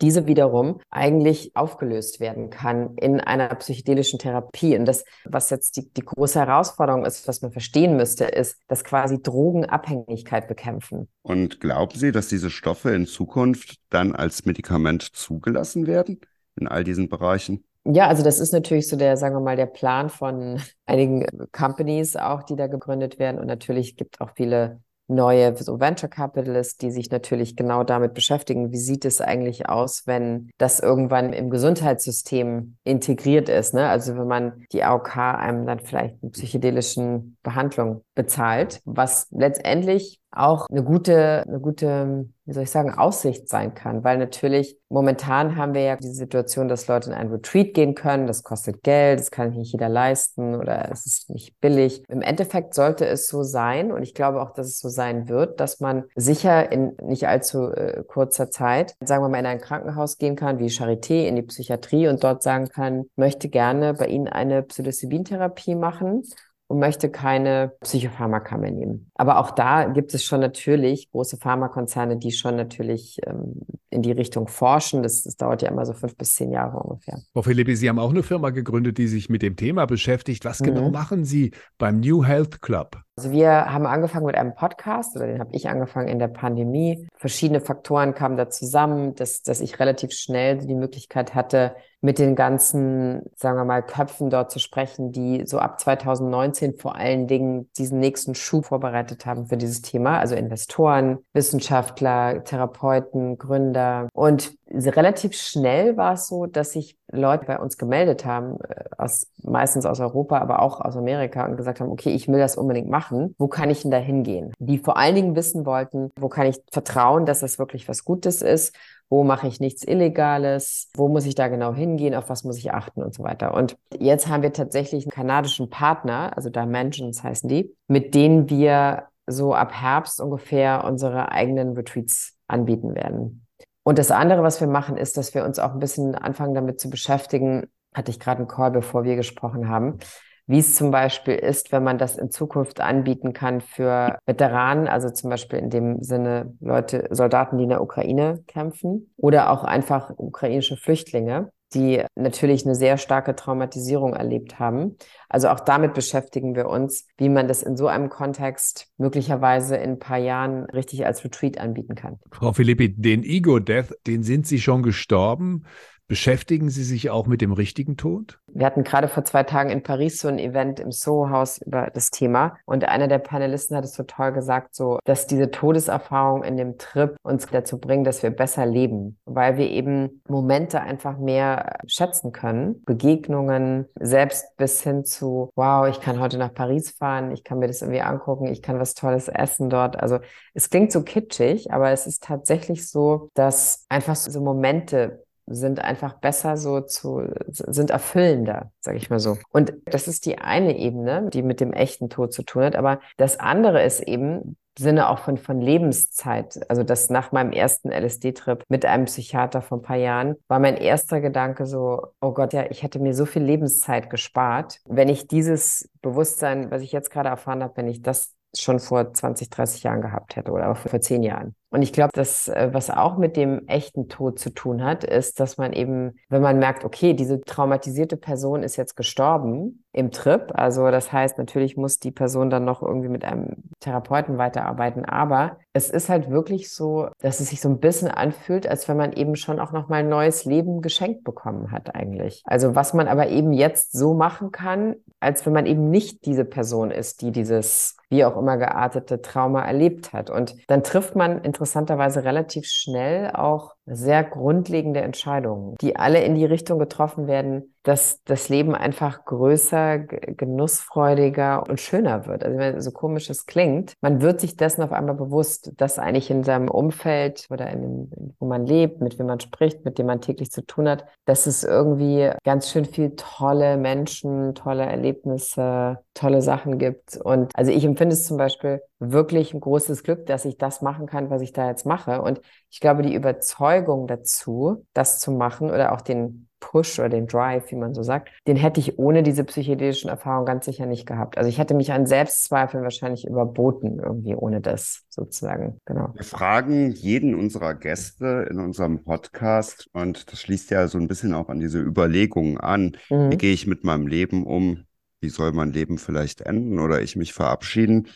diese 0.00 0.26
wiederum 0.26 0.80
eigentlich 0.90 1.54
aufgelöst 1.54 2.20
werden 2.20 2.50
kann 2.50 2.96
in 2.96 3.20
einer 3.20 3.54
psychedelischen 3.54 4.18
Therapie. 4.18 4.76
Und 4.76 4.84
das, 4.84 5.04
was 5.24 5.50
jetzt 5.50 5.76
die, 5.76 5.92
die 5.92 6.04
große 6.04 6.38
Herausforderung 6.38 7.04
ist, 7.04 7.26
was 7.28 7.42
man 7.42 7.52
verstehen 7.52 7.96
müsste, 7.96 8.24
ist, 8.24 8.56
dass 8.68 8.84
quasi 8.84 9.22
Drogenabhängigkeit 9.22 10.48
bekämpfen. 10.48 11.08
Und 11.22 11.60
glauben 11.60 11.98
Sie, 11.98 12.12
dass 12.12 12.28
diese 12.28 12.50
Stoffe 12.50 12.90
in 12.90 13.06
Zukunft 13.06 13.76
dann 13.90 14.14
als 14.14 14.44
Medikament 14.44 15.02
zugelassen 15.02 15.86
werden 15.86 16.20
in 16.56 16.68
all 16.68 16.84
diesen 16.84 17.08
Bereichen? 17.08 17.64
Ja, 17.88 18.08
also 18.08 18.24
das 18.24 18.40
ist 18.40 18.52
natürlich 18.52 18.88
so 18.88 18.96
der, 18.96 19.16
sagen 19.16 19.36
wir 19.36 19.40
mal, 19.40 19.56
der 19.56 19.66
Plan 19.66 20.10
von 20.10 20.60
einigen 20.86 21.26
Companies 21.52 22.16
auch, 22.16 22.42
die 22.42 22.56
da 22.56 22.66
gegründet 22.66 23.18
werden. 23.18 23.38
Und 23.38 23.46
natürlich 23.46 23.96
gibt 23.96 24.20
auch 24.20 24.30
viele 24.34 24.80
neue 25.08 25.56
so 25.56 25.78
Venture 25.78 26.08
Capitalists, 26.08 26.78
die 26.78 26.90
sich 26.90 27.10
natürlich 27.10 27.54
genau 27.54 27.84
damit 27.84 28.14
beschäftigen, 28.14 28.72
wie 28.72 28.78
sieht 28.78 29.04
es 29.04 29.20
eigentlich 29.20 29.68
aus, 29.68 30.06
wenn 30.06 30.50
das 30.58 30.80
irgendwann 30.80 31.32
im 31.32 31.48
Gesundheitssystem 31.48 32.76
integriert 32.82 33.48
ist. 33.48 33.72
Ne? 33.72 33.88
Also 33.88 34.16
wenn 34.16 34.26
man 34.26 34.64
die 34.72 34.82
AOK 34.82 35.16
einem 35.16 35.64
dann 35.66 35.78
vielleicht 35.78 36.16
eine 36.22 36.32
psychedelischen 36.32 37.36
Behandlung 37.44 38.02
bezahlt, 38.16 38.80
was 38.84 39.28
letztendlich 39.30 40.20
auch 40.36 40.66
eine 40.70 40.82
gute, 40.82 41.44
eine 41.46 41.60
gute, 41.60 42.28
wie 42.44 42.52
soll 42.52 42.64
ich 42.64 42.70
sagen, 42.70 42.92
Aussicht 42.92 43.48
sein 43.48 43.74
kann. 43.74 44.04
Weil 44.04 44.18
natürlich 44.18 44.78
momentan 44.88 45.56
haben 45.56 45.74
wir 45.74 45.82
ja 45.82 45.96
die 45.96 46.08
Situation, 46.08 46.68
dass 46.68 46.86
Leute 46.86 47.10
in 47.10 47.16
ein 47.16 47.28
Retreat 47.28 47.74
gehen 47.74 47.94
können. 47.94 48.26
Das 48.26 48.42
kostet 48.42 48.82
Geld, 48.82 49.18
das 49.18 49.30
kann 49.30 49.50
nicht 49.50 49.72
jeder 49.72 49.88
leisten 49.88 50.54
oder 50.54 50.90
es 50.92 51.06
ist 51.06 51.30
nicht 51.30 51.58
billig. 51.60 52.04
Im 52.08 52.22
Endeffekt 52.22 52.74
sollte 52.74 53.06
es 53.06 53.28
so 53.28 53.42
sein 53.42 53.90
und 53.90 54.02
ich 54.02 54.14
glaube 54.14 54.42
auch, 54.42 54.52
dass 54.52 54.66
es 54.66 54.78
so 54.78 54.88
sein 54.88 55.28
wird, 55.28 55.60
dass 55.60 55.80
man 55.80 56.04
sicher 56.14 56.70
in 56.70 56.96
nicht 57.02 57.26
allzu 57.26 57.70
äh, 57.72 58.04
kurzer 58.06 58.50
Zeit, 58.50 58.94
sagen 59.02 59.24
wir 59.24 59.28
mal, 59.28 59.38
in 59.38 59.46
ein 59.46 59.60
Krankenhaus 59.60 60.18
gehen 60.18 60.36
kann, 60.36 60.58
wie 60.58 60.68
Charité, 60.68 61.26
in 61.26 61.36
die 61.36 61.42
Psychiatrie 61.42 62.08
und 62.08 62.22
dort 62.22 62.42
sagen 62.42 62.68
kann, 62.68 63.06
möchte 63.16 63.48
gerne 63.48 63.94
bei 63.94 64.06
Ihnen 64.06 64.28
eine 64.28 64.62
Psilocybin-Therapie 64.62 65.74
machen 65.74 66.24
und 66.68 66.78
möchte 66.78 67.10
keine 67.10 67.72
Psychopharmaka 67.80 68.56
mehr 68.58 68.72
nehmen. 68.72 69.10
Aber 69.14 69.38
auch 69.38 69.52
da 69.52 69.84
gibt 69.84 70.14
es 70.14 70.24
schon 70.24 70.40
natürlich 70.40 71.10
große 71.10 71.36
Pharmakonzerne, 71.36 72.16
die 72.16 72.32
schon 72.32 72.56
natürlich 72.56 73.18
ähm, 73.26 73.60
in 73.90 74.02
die 74.02 74.12
Richtung 74.12 74.48
forschen. 74.48 75.02
Das, 75.02 75.22
das, 75.22 75.36
dauert 75.36 75.62
ja 75.62 75.70
immer 75.70 75.86
so 75.86 75.92
fünf 75.92 76.16
bis 76.16 76.34
zehn 76.34 76.50
Jahre 76.50 76.78
ungefähr. 76.78 77.18
Frau 77.32 77.42
Philippi, 77.42 77.76
Sie 77.76 77.88
haben 77.88 77.98
auch 77.98 78.10
eine 78.10 78.22
Firma 78.22 78.50
gegründet, 78.50 78.98
die 78.98 79.08
sich 79.08 79.28
mit 79.28 79.42
dem 79.42 79.56
Thema 79.56 79.86
beschäftigt. 79.86 80.44
Was 80.44 80.58
genau 80.58 80.72
mhm. 80.72 80.76
genau 80.86 80.90
machen 80.90 81.24
Sie 81.24 81.52
beim 81.78 82.00
New 82.00 82.24
Health 82.24 82.62
Club? 82.62 82.98
Also 83.18 83.30
wir 83.30 83.72
haben 83.72 83.86
angefangen 83.86 84.26
mit 84.26 84.34
einem 84.34 84.54
Podcast, 84.54 85.16
oder 85.16 85.26
den 85.26 85.40
habe 85.40 85.54
ich 85.54 85.70
angefangen 85.70 86.08
in 86.08 86.18
der 86.18 86.28
Pandemie. 86.28 87.08
Verschiedene 87.14 87.62
Faktoren 87.62 88.14
kamen 88.14 88.36
da 88.36 88.50
zusammen, 88.50 89.14
dass, 89.14 89.42
dass 89.42 89.62
ich 89.62 89.80
relativ 89.80 90.12
schnell 90.12 90.58
die 90.58 90.74
Möglichkeit 90.74 91.34
hatte, 91.34 91.74
mit 92.02 92.18
den 92.18 92.36
ganzen, 92.36 93.22
sagen 93.34 93.56
wir 93.56 93.64
mal, 93.64 93.82
Köpfen 93.82 94.28
dort 94.28 94.50
zu 94.50 94.58
sprechen, 94.58 95.12
die 95.12 95.44
so 95.46 95.58
ab 95.58 95.80
2019 95.80 96.76
vor 96.76 96.94
allen 96.94 97.26
Dingen 97.26 97.70
diesen 97.78 98.00
nächsten 98.00 98.34
Schub 98.34 98.66
vorbereitet 98.66 99.24
haben 99.24 99.46
für 99.46 99.56
dieses 99.56 99.80
Thema. 99.80 100.18
Also 100.18 100.34
Investoren, 100.34 101.18
Wissenschaftler, 101.32 102.44
Therapeuten, 102.44 103.38
Gründer. 103.38 103.75
Und 104.12 104.56
relativ 104.70 105.34
schnell 105.34 105.96
war 105.96 106.14
es 106.14 106.26
so, 106.26 106.46
dass 106.46 106.72
sich 106.72 106.96
Leute 107.10 107.46
bei 107.46 107.58
uns 107.58 107.78
gemeldet 107.78 108.24
haben, 108.24 108.58
äh, 108.68 108.84
aus, 108.98 109.28
meistens 109.42 109.86
aus 109.86 110.00
Europa, 110.00 110.38
aber 110.38 110.60
auch 110.60 110.80
aus 110.80 110.96
Amerika 110.96 111.46
und 111.46 111.56
gesagt 111.56 111.80
haben, 111.80 111.90
okay, 111.90 112.10
ich 112.10 112.28
will 112.28 112.38
das 112.38 112.56
unbedingt 112.56 112.88
machen. 112.88 113.34
Wo 113.38 113.48
kann 113.48 113.70
ich 113.70 113.82
denn 113.82 113.90
da 113.90 113.98
hingehen? 113.98 114.52
Die 114.58 114.78
vor 114.78 114.96
allen 114.96 115.14
Dingen 115.14 115.36
wissen 115.36 115.66
wollten, 115.66 116.10
wo 116.18 116.28
kann 116.28 116.46
ich 116.46 116.60
vertrauen, 116.72 117.26
dass 117.26 117.40
das 117.40 117.58
wirklich 117.58 117.88
was 117.88 118.04
Gutes 118.04 118.42
ist? 118.42 118.74
Wo 119.08 119.22
mache 119.22 119.46
ich 119.46 119.60
nichts 119.60 119.84
Illegales? 119.84 120.90
Wo 120.94 121.08
muss 121.08 121.26
ich 121.26 121.36
da 121.36 121.46
genau 121.48 121.72
hingehen? 121.72 122.14
Auf 122.14 122.28
was 122.28 122.42
muss 122.42 122.58
ich 122.58 122.72
achten 122.72 123.02
und 123.02 123.14
so 123.14 123.22
weiter? 123.22 123.54
Und 123.54 123.76
jetzt 123.96 124.26
haben 124.28 124.42
wir 124.42 124.52
tatsächlich 124.52 125.04
einen 125.04 125.12
kanadischen 125.12 125.70
Partner, 125.70 126.32
also 126.36 126.50
Dimensions 126.50 127.22
heißen 127.22 127.48
die, 127.48 127.72
mit 127.86 128.14
denen 128.14 128.50
wir 128.50 129.04
so 129.28 129.54
ab 129.54 129.72
Herbst 129.72 130.20
ungefähr 130.20 130.84
unsere 130.84 131.30
eigenen 131.30 131.74
Retreats 131.74 132.36
anbieten 132.48 132.94
werden. 132.94 133.45
Und 133.86 134.00
das 134.00 134.10
andere, 134.10 134.42
was 134.42 134.60
wir 134.60 134.66
machen, 134.66 134.96
ist, 134.96 135.16
dass 135.16 135.32
wir 135.32 135.44
uns 135.44 135.60
auch 135.60 135.72
ein 135.72 135.78
bisschen 135.78 136.16
anfangen 136.16 136.54
damit 136.54 136.80
zu 136.80 136.90
beschäftigen, 136.90 137.68
hatte 137.94 138.10
ich 138.10 138.18
gerade 138.18 138.38
einen 138.38 138.48
Call, 138.48 138.72
bevor 138.72 139.04
wir 139.04 139.14
gesprochen 139.14 139.68
haben, 139.68 140.00
wie 140.48 140.58
es 140.58 140.74
zum 140.74 140.90
Beispiel 140.90 141.36
ist, 141.36 141.70
wenn 141.70 141.84
man 141.84 141.96
das 141.96 142.18
in 142.18 142.32
Zukunft 142.32 142.80
anbieten 142.80 143.32
kann 143.32 143.60
für 143.60 144.18
Veteranen, 144.26 144.88
also 144.88 145.08
zum 145.10 145.30
Beispiel 145.30 145.60
in 145.60 145.70
dem 145.70 146.02
Sinne 146.02 146.52
Leute, 146.58 147.06
Soldaten, 147.12 147.58
die 147.58 147.62
in 147.62 147.70
der 147.70 147.80
Ukraine 147.80 148.42
kämpfen 148.48 149.12
oder 149.16 149.50
auch 149.50 149.62
einfach 149.62 150.10
ukrainische 150.16 150.76
Flüchtlinge, 150.76 151.52
die 151.74 152.02
natürlich 152.14 152.64
eine 152.64 152.74
sehr 152.74 152.96
starke 152.96 153.34
Traumatisierung 153.34 154.14
erlebt 154.14 154.58
haben. 154.58 154.96
Also 155.28 155.48
auch 155.48 155.60
damit 155.60 155.94
beschäftigen 155.94 156.54
wir 156.54 156.68
uns, 156.68 157.06
wie 157.18 157.28
man 157.28 157.48
das 157.48 157.62
in 157.62 157.76
so 157.76 157.88
einem 157.88 158.08
Kontext 158.08 158.88
möglicherweise 158.98 159.76
in 159.76 159.92
ein 159.92 159.98
paar 159.98 160.18
Jahren 160.18 160.64
richtig 160.70 161.04
als 161.06 161.24
Retreat 161.24 161.58
anbieten 161.58 161.94
kann. 161.94 162.18
Frau 162.30 162.52
Philippi, 162.52 162.94
den 162.94 163.24
Ego-Death, 163.24 163.94
den 164.06 164.22
sind 164.22 164.46
Sie 164.46 164.60
schon 164.60 164.82
gestorben. 164.82 165.64
Beschäftigen 166.08 166.70
Sie 166.70 166.84
sich 166.84 167.10
auch 167.10 167.26
mit 167.26 167.40
dem 167.40 167.52
richtigen 167.52 167.96
Tod? 167.96 168.38
Wir 168.46 168.64
hatten 168.64 168.84
gerade 168.84 169.08
vor 169.08 169.24
zwei 169.24 169.42
Tagen 169.42 169.70
in 169.70 169.82
Paris 169.82 170.20
so 170.20 170.28
ein 170.28 170.38
Event 170.38 170.78
im 170.78 170.92
Soho-Haus 170.92 171.58
über 171.58 171.90
das 171.92 172.10
Thema. 172.10 172.56
Und 172.64 172.88
einer 172.88 173.08
der 173.08 173.18
Panelisten 173.18 173.76
hat 173.76 173.84
es 173.84 173.94
so 173.94 174.04
toll 174.04 174.32
gesagt, 174.32 174.74
so, 174.76 175.00
dass 175.04 175.26
diese 175.26 175.50
Todeserfahrung 175.50 176.44
in 176.44 176.56
dem 176.56 176.78
Trip 176.78 177.16
uns 177.24 177.46
dazu 177.46 177.78
bringen, 177.78 178.04
dass 178.04 178.22
wir 178.22 178.30
besser 178.30 178.66
leben, 178.66 179.18
weil 179.24 179.58
wir 179.58 179.68
eben 179.68 180.22
Momente 180.28 180.80
einfach 180.80 181.18
mehr 181.18 181.80
schätzen 181.88 182.30
können. 182.30 182.84
Begegnungen, 182.84 183.86
selbst 183.98 184.56
bis 184.56 184.82
hin 184.82 185.04
zu, 185.04 185.50
wow, 185.56 185.88
ich 185.88 186.00
kann 186.00 186.20
heute 186.20 186.38
nach 186.38 186.54
Paris 186.54 186.92
fahren, 186.92 187.32
ich 187.32 187.42
kann 187.42 187.58
mir 187.58 187.66
das 187.66 187.82
irgendwie 187.82 188.02
angucken, 188.02 188.46
ich 188.46 188.62
kann 188.62 188.78
was 188.78 188.94
Tolles 188.94 189.26
essen 189.26 189.70
dort. 189.70 190.00
Also 190.00 190.20
es 190.54 190.70
klingt 190.70 190.92
so 190.92 191.02
kitschig, 191.02 191.72
aber 191.72 191.90
es 191.90 192.06
ist 192.06 192.22
tatsächlich 192.22 192.88
so, 192.88 193.28
dass 193.34 193.84
einfach 193.88 194.14
so 194.14 194.40
Momente 194.40 195.25
sind 195.46 195.80
einfach 195.80 196.14
besser 196.14 196.56
so 196.56 196.80
zu, 196.80 197.22
sind 197.48 197.90
erfüllender, 197.90 198.72
sage 198.80 198.98
ich 198.98 199.10
mal 199.10 199.20
so. 199.20 199.38
Und 199.50 199.72
das 199.84 200.08
ist 200.08 200.26
die 200.26 200.38
eine 200.38 200.76
Ebene, 200.78 201.28
die 201.30 201.42
mit 201.42 201.60
dem 201.60 201.72
echten 201.72 202.08
Tod 202.08 202.32
zu 202.32 202.42
tun 202.42 202.64
hat. 202.64 202.76
Aber 202.76 203.00
das 203.16 203.38
andere 203.38 203.82
ist 203.84 204.00
eben, 204.00 204.56
Sinne 204.78 205.08
auch 205.08 205.20
von, 205.20 205.38
von 205.38 205.60
Lebenszeit. 205.60 206.60
Also 206.68 206.82
das 206.82 207.08
nach 207.08 207.32
meinem 207.32 207.52
ersten 207.52 207.90
LSD-Trip 207.90 208.62
mit 208.68 208.84
einem 208.84 209.06
Psychiater 209.06 209.62
vor 209.62 209.78
ein 209.78 209.82
paar 209.82 209.96
Jahren 209.96 210.36
war 210.48 210.58
mein 210.58 210.76
erster 210.76 211.20
Gedanke 211.20 211.66
so, 211.66 212.08
oh 212.20 212.32
Gott, 212.32 212.52
ja, 212.52 212.66
ich 212.70 212.82
hätte 212.82 212.98
mir 212.98 213.14
so 213.14 213.24
viel 213.24 213.42
Lebenszeit 213.42 214.10
gespart, 214.10 214.80
wenn 214.84 215.08
ich 215.08 215.28
dieses 215.28 215.88
Bewusstsein, 216.02 216.70
was 216.70 216.82
ich 216.82 216.92
jetzt 216.92 217.10
gerade 217.10 217.30
erfahren 217.30 217.62
habe, 217.62 217.76
wenn 217.76 217.88
ich 217.88 218.02
das 218.02 218.34
schon 218.54 218.78
vor 218.78 219.12
20, 219.12 219.50
30 219.50 219.82
Jahren 219.82 220.00
gehabt 220.00 220.36
hätte 220.36 220.50
oder 220.50 220.74
vor, 220.74 220.90
vor 220.90 221.00
zehn 221.00 221.22
Jahren. 221.22 221.54
Und 221.70 221.82
ich 221.82 221.92
glaube, 221.92 222.10
dass 222.14 222.48
äh, 222.48 222.70
was 222.72 222.90
auch 222.90 223.18
mit 223.18 223.36
dem 223.36 223.66
echten 223.66 224.08
Tod 224.08 224.38
zu 224.38 224.50
tun 224.50 224.84
hat, 224.84 225.04
ist, 225.04 225.40
dass 225.40 225.58
man 225.58 225.72
eben, 225.72 226.14
wenn 226.28 226.42
man 226.42 226.58
merkt, 226.58 226.84
okay, 226.84 227.14
diese 227.14 227.40
traumatisierte 227.40 228.16
Person 228.16 228.62
ist 228.62 228.76
jetzt 228.76 228.96
gestorben 228.96 229.84
im 229.92 230.10
Trip, 230.10 230.52
also 230.54 230.90
das 230.90 231.10
heißt, 231.10 231.38
natürlich 231.38 231.76
muss 231.76 231.98
die 231.98 232.10
Person 232.10 232.50
dann 232.50 232.64
noch 232.64 232.82
irgendwie 232.82 233.08
mit 233.08 233.24
einem 233.24 233.64
Therapeuten 233.80 234.38
weiterarbeiten, 234.38 235.04
aber 235.04 235.58
es 235.72 235.90
ist 235.90 236.08
halt 236.08 236.30
wirklich 236.30 236.70
so, 236.72 237.08
dass 237.20 237.40
es 237.40 237.48
sich 237.48 237.60
so 237.60 237.68
ein 237.68 237.80
bisschen 237.80 238.08
anfühlt, 238.08 238.68
als 238.68 238.88
wenn 238.88 238.96
man 238.96 239.12
eben 239.12 239.36
schon 239.36 239.58
auch 239.58 239.72
nochmal 239.72 240.00
ein 240.00 240.08
neues 240.08 240.44
Leben 240.44 240.82
geschenkt 240.82 241.24
bekommen 241.24 241.72
hat 241.72 241.94
eigentlich. 241.94 242.42
Also 242.44 242.74
was 242.74 242.94
man 242.94 243.08
aber 243.08 243.28
eben 243.28 243.52
jetzt 243.52 243.92
so 243.92 244.14
machen 244.14 244.52
kann, 244.52 244.96
als 245.18 245.44
wenn 245.46 245.54
man 245.54 245.66
eben 245.66 245.90
nicht 245.90 246.26
diese 246.26 246.44
Person 246.44 246.90
ist, 246.90 247.22
die 247.22 247.32
dieses 247.32 247.96
wie 248.08 248.24
auch 248.24 248.36
immer 248.36 248.56
geartete 248.56 249.20
Trauma 249.20 249.64
erlebt 249.64 250.12
hat. 250.12 250.30
Und 250.30 250.56
dann 250.68 250.82
trifft 250.82 251.16
man 251.16 251.42
interessanterweise 251.56 252.22
relativ 252.22 252.66
schnell 252.66 253.30
auch 253.30 253.75
sehr 253.86 254.24
grundlegende 254.24 255.00
Entscheidungen, 255.00 255.76
die 255.80 255.96
alle 255.96 256.22
in 256.24 256.34
die 256.34 256.44
Richtung 256.44 256.78
getroffen 256.78 257.26
werden, 257.26 257.72
dass 257.86 258.20
das 258.24 258.48
Leben 258.48 258.74
einfach 258.74 259.24
größer, 259.24 259.98
genussfreudiger 259.98 261.62
und 261.68 261.78
schöner 261.78 262.26
wird. 262.26 262.42
Also 262.42 262.58
wenn 262.58 262.80
so 262.80 262.90
komisch 262.90 263.30
es 263.30 263.46
klingt, 263.46 263.92
man 264.00 264.20
wird 264.20 264.40
sich 264.40 264.56
dessen 264.56 264.82
auf 264.82 264.90
einmal 264.90 265.14
bewusst, 265.14 265.70
dass 265.76 266.00
eigentlich 266.00 266.28
in 266.28 266.42
seinem 266.42 266.68
Umfeld 266.68 267.46
oder 267.48 267.70
in 267.70 267.82
dem, 267.82 268.34
wo 268.40 268.46
man 268.46 268.66
lebt, 268.66 269.00
mit 269.00 269.20
wem 269.20 269.26
man 269.26 269.38
spricht, 269.38 269.84
mit 269.84 269.98
dem 269.98 270.06
man 270.06 270.20
täglich 270.20 270.50
zu 270.50 270.66
tun 270.66 270.88
hat, 270.88 271.06
dass 271.26 271.46
es 271.46 271.62
irgendwie 271.62 272.30
ganz 272.44 272.70
schön 272.70 272.86
viel 272.86 273.14
tolle 273.14 273.76
Menschen, 273.76 274.56
tolle 274.56 274.84
Erlebnisse, 274.84 276.00
tolle 276.14 276.42
Sachen 276.42 276.78
gibt. 276.78 277.16
Und 277.16 277.52
also 277.54 277.70
ich 277.70 277.84
empfinde 277.84 278.14
es 278.14 278.26
zum 278.26 278.36
Beispiel 278.36 278.80
wirklich 278.98 279.54
ein 279.54 279.60
großes 279.60 280.02
Glück, 280.02 280.26
dass 280.26 280.44
ich 280.44 280.56
das 280.56 280.82
machen 280.82 281.06
kann, 281.06 281.30
was 281.30 281.42
ich 281.42 281.52
da 281.52 281.68
jetzt 281.68 281.86
mache. 281.86 282.22
Und 282.22 282.40
ich 282.70 282.80
glaube, 282.80 283.02
die 283.02 283.14
Überzeugung 283.14 283.75
dazu, 283.82 284.84
das 284.92 285.18
zu 285.18 285.32
machen 285.32 285.70
oder 285.70 285.92
auch 285.92 286.00
den 286.00 286.48
Push 286.58 286.98
oder 286.98 287.10
den 287.10 287.26
Drive, 287.26 287.70
wie 287.70 287.76
man 287.76 287.94
so 287.94 288.02
sagt, 288.02 288.30
den 288.46 288.56
hätte 288.56 288.80
ich 288.80 288.98
ohne 288.98 289.22
diese 289.22 289.44
psychedelischen 289.44 290.08
Erfahrungen 290.08 290.46
ganz 290.46 290.64
sicher 290.64 290.86
nicht 290.86 291.06
gehabt. 291.06 291.36
Also 291.36 291.48
ich 291.48 291.58
hätte 291.58 291.74
mich 291.74 291.92
an 291.92 292.06
Selbstzweifeln 292.06 292.82
wahrscheinlich 292.82 293.26
überboten 293.26 293.98
irgendwie 293.98 294.34
ohne 294.34 294.60
das 294.60 295.04
sozusagen. 295.10 295.80
Genau. 295.84 296.12
Wir 296.14 296.24
fragen 296.24 296.92
jeden 296.92 297.34
unserer 297.34 297.74
Gäste 297.74 298.46
in 298.50 298.58
unserem 298.58 299.04
Podcast 299.04 299.88
und 299.92 300.32
das 300.32 300.40
schließt 300.40 300.70
ja 300.70 300.88
so 300.88 300.98
ein 300.98 301.08
bisschen 301.08 301.34
auch 301.34 301.48
an 301.48 301.60
diese 301.60 301.80
Überlegungen 301.80 302.58
an. 302.58 302.96
Mhm. 303.10 303.30
Wie 303.30 303.36
gehe 303.36 303.52
ich 303.52 303.66
mit 303.66 303.84
meinem 303.84 304.06
Leben 304.06 304.46
um? 304.46 304.84
Wie 305.20 305.28
soll 305.28 305.52
mein 305.52 305.72
Leben 305.72 305.98
vielleicht 305.98 306.40
enden 306.40 306.78
oder 306.78 307.02
ich 307.02 307.16
mich 307.16 307.32
verabschieden? 307.32 308.08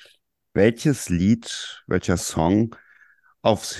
welches 0.54 1.08
Lied, 1.08 1.82
welcher 1.86 2.16
Song 2.16 2.76
auf 3.42 3.76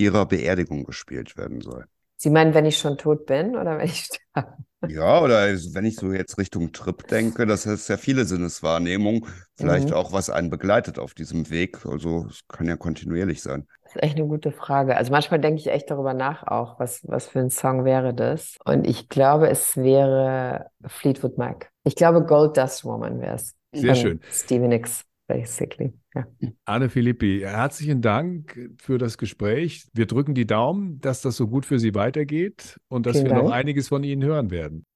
Ihrer 0.00 0.26
Beerdigung 0.26 0.84
gespielt 0.84 1.36
werden 1.36 1.60
soll. 1.60 1.84
Sie 2.16 2.30
meinen, 2.30 2.54
wenn 2.54 2.64
ich 2.64 2.78
schon 2.78 2.98
tot 2.98 3.26
bin 3.26 3.56
oder 3.56 3.78
wenn 3.78 3.86
ich 3.86 4.04
sterbe? 4.04 4.56
Ja, 4.88 5.20
oder 5.20 5.46
wenn 5.74 5.84
ich 5.84 5.96
so 5.96 6.10
jetzt 6.10 6.38
Richtung 6.38 6.72
Trip 6.72 7.06
denke, 7.06 7.46
das 7.46 7.66
ist 7.66 7.88
ja 7.88 7.98
viele 7.98 8.24
Sinneswahrnehmungen, 8.24 9.26
vielleicht 9.54 9.88
mhm. 9.88 9.94
auch 9.94 10.12
was 10.12 10.30
einen 10.30 10.48
begleitet 10.48 10.98
auf 10.98 11.12
diesem 11.12 11.50
Weg. 11.50 11.84
Also 11.84 12.26
es 12.30 12.40
kann 12.48 12.66
ja 12.66 12.76
kontinuierlich 12.76 13.42
sein. 13.42 13.66
Das 13.84 13.96
ist 13.96 14.02
echt 14.02 14.16
eine 14.16 14.26
gute 14.26 14.52
Frage. 14.52 14.96
Also 14.96 15.12
manchmal 15.12 15.38
denke 15.38 15.60
ich 15.60 15.66
echt 15.66 15.90
darüber 15.90 16.14
nach 16.14 16.46
auch, 16.46 16.80
was, 16.80 17.02
was 17.06 17.26
für 17.26 17.40
ein 17.40 17.50
Song 17.50 17.84
wäre 17.84 18.14
das. 18.14 18.56
Und 18.64 18.86
ich 18.86 19.10
glaube, 19.10 19.50
es 19.50 19.76
wäre 19.76 20.70
Fleetwood 20.86 21.36
Mac. 21.36 21.70
Ich 21.84 21.94
glaube, 21.94 22.24
Gold 22.24 22.56
Dust 22.56 22.84
Woman 22.84 23.20
wäre 23.20 23.34
es. 23.34 23.54
Sehr 23.72 23.94
schön. 23.94 24.20
Stevie 24.30 24.68
Nicks 24.68 25.04
basically. 25.26 25.92
Ja. 26.14 26.26
Anne 26.64 26.88
Philippi, 26.88 27.42
herzlichen 27.44 28.02
Dank 28.02 28.58
für 28.78 28.98
das 28.98 29.16
Gespräch. 29.16 29.86
Wir 29.92 30.06
drücken 30.06 30.34
die 30.34 30.46
Daumen, 30.46 31.00
dass 31.00 31.22
das 31.22 31.36
so 31.36 31.46
gut 31.46 31.66
für 31.66 31.78
Sie 31.78 31.94
weitergeht 31.94 32.80
und 32.88 33.06
dass 33.06 33.16
Vielen 33.16 33.26
wir 33.26 33.34
Dank. 33.34 33.44
noch 33.44 33.52
einiges 33.52 33.88
von 33.88 34.02
Ihnen 34.02 34.24
hören 34.24 34.50
werden. 34.50 34.86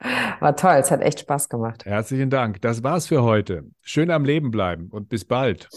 War 0.41 0.57
toll, 0.57 0.77
es 0.81 0.91
hat 0.91 1.03
echt 1.03 1.21
Spaß 1.21 1.49
gemacht. 1.49 1.85
Herzlichen 1.85 2.31
Dank. 2.31 2.61
Das 2.63 2.83
war's 2.83 3.07
für 3.07 3.23
heute. 3.23 3.65
Schön 3.81 4.11
am 4.11 4.25
Leben 4.25 4.51
bleiben 4.51 4.89
und 4.91 5.09
bis 5.09 5.25
bald. 5.25 5.69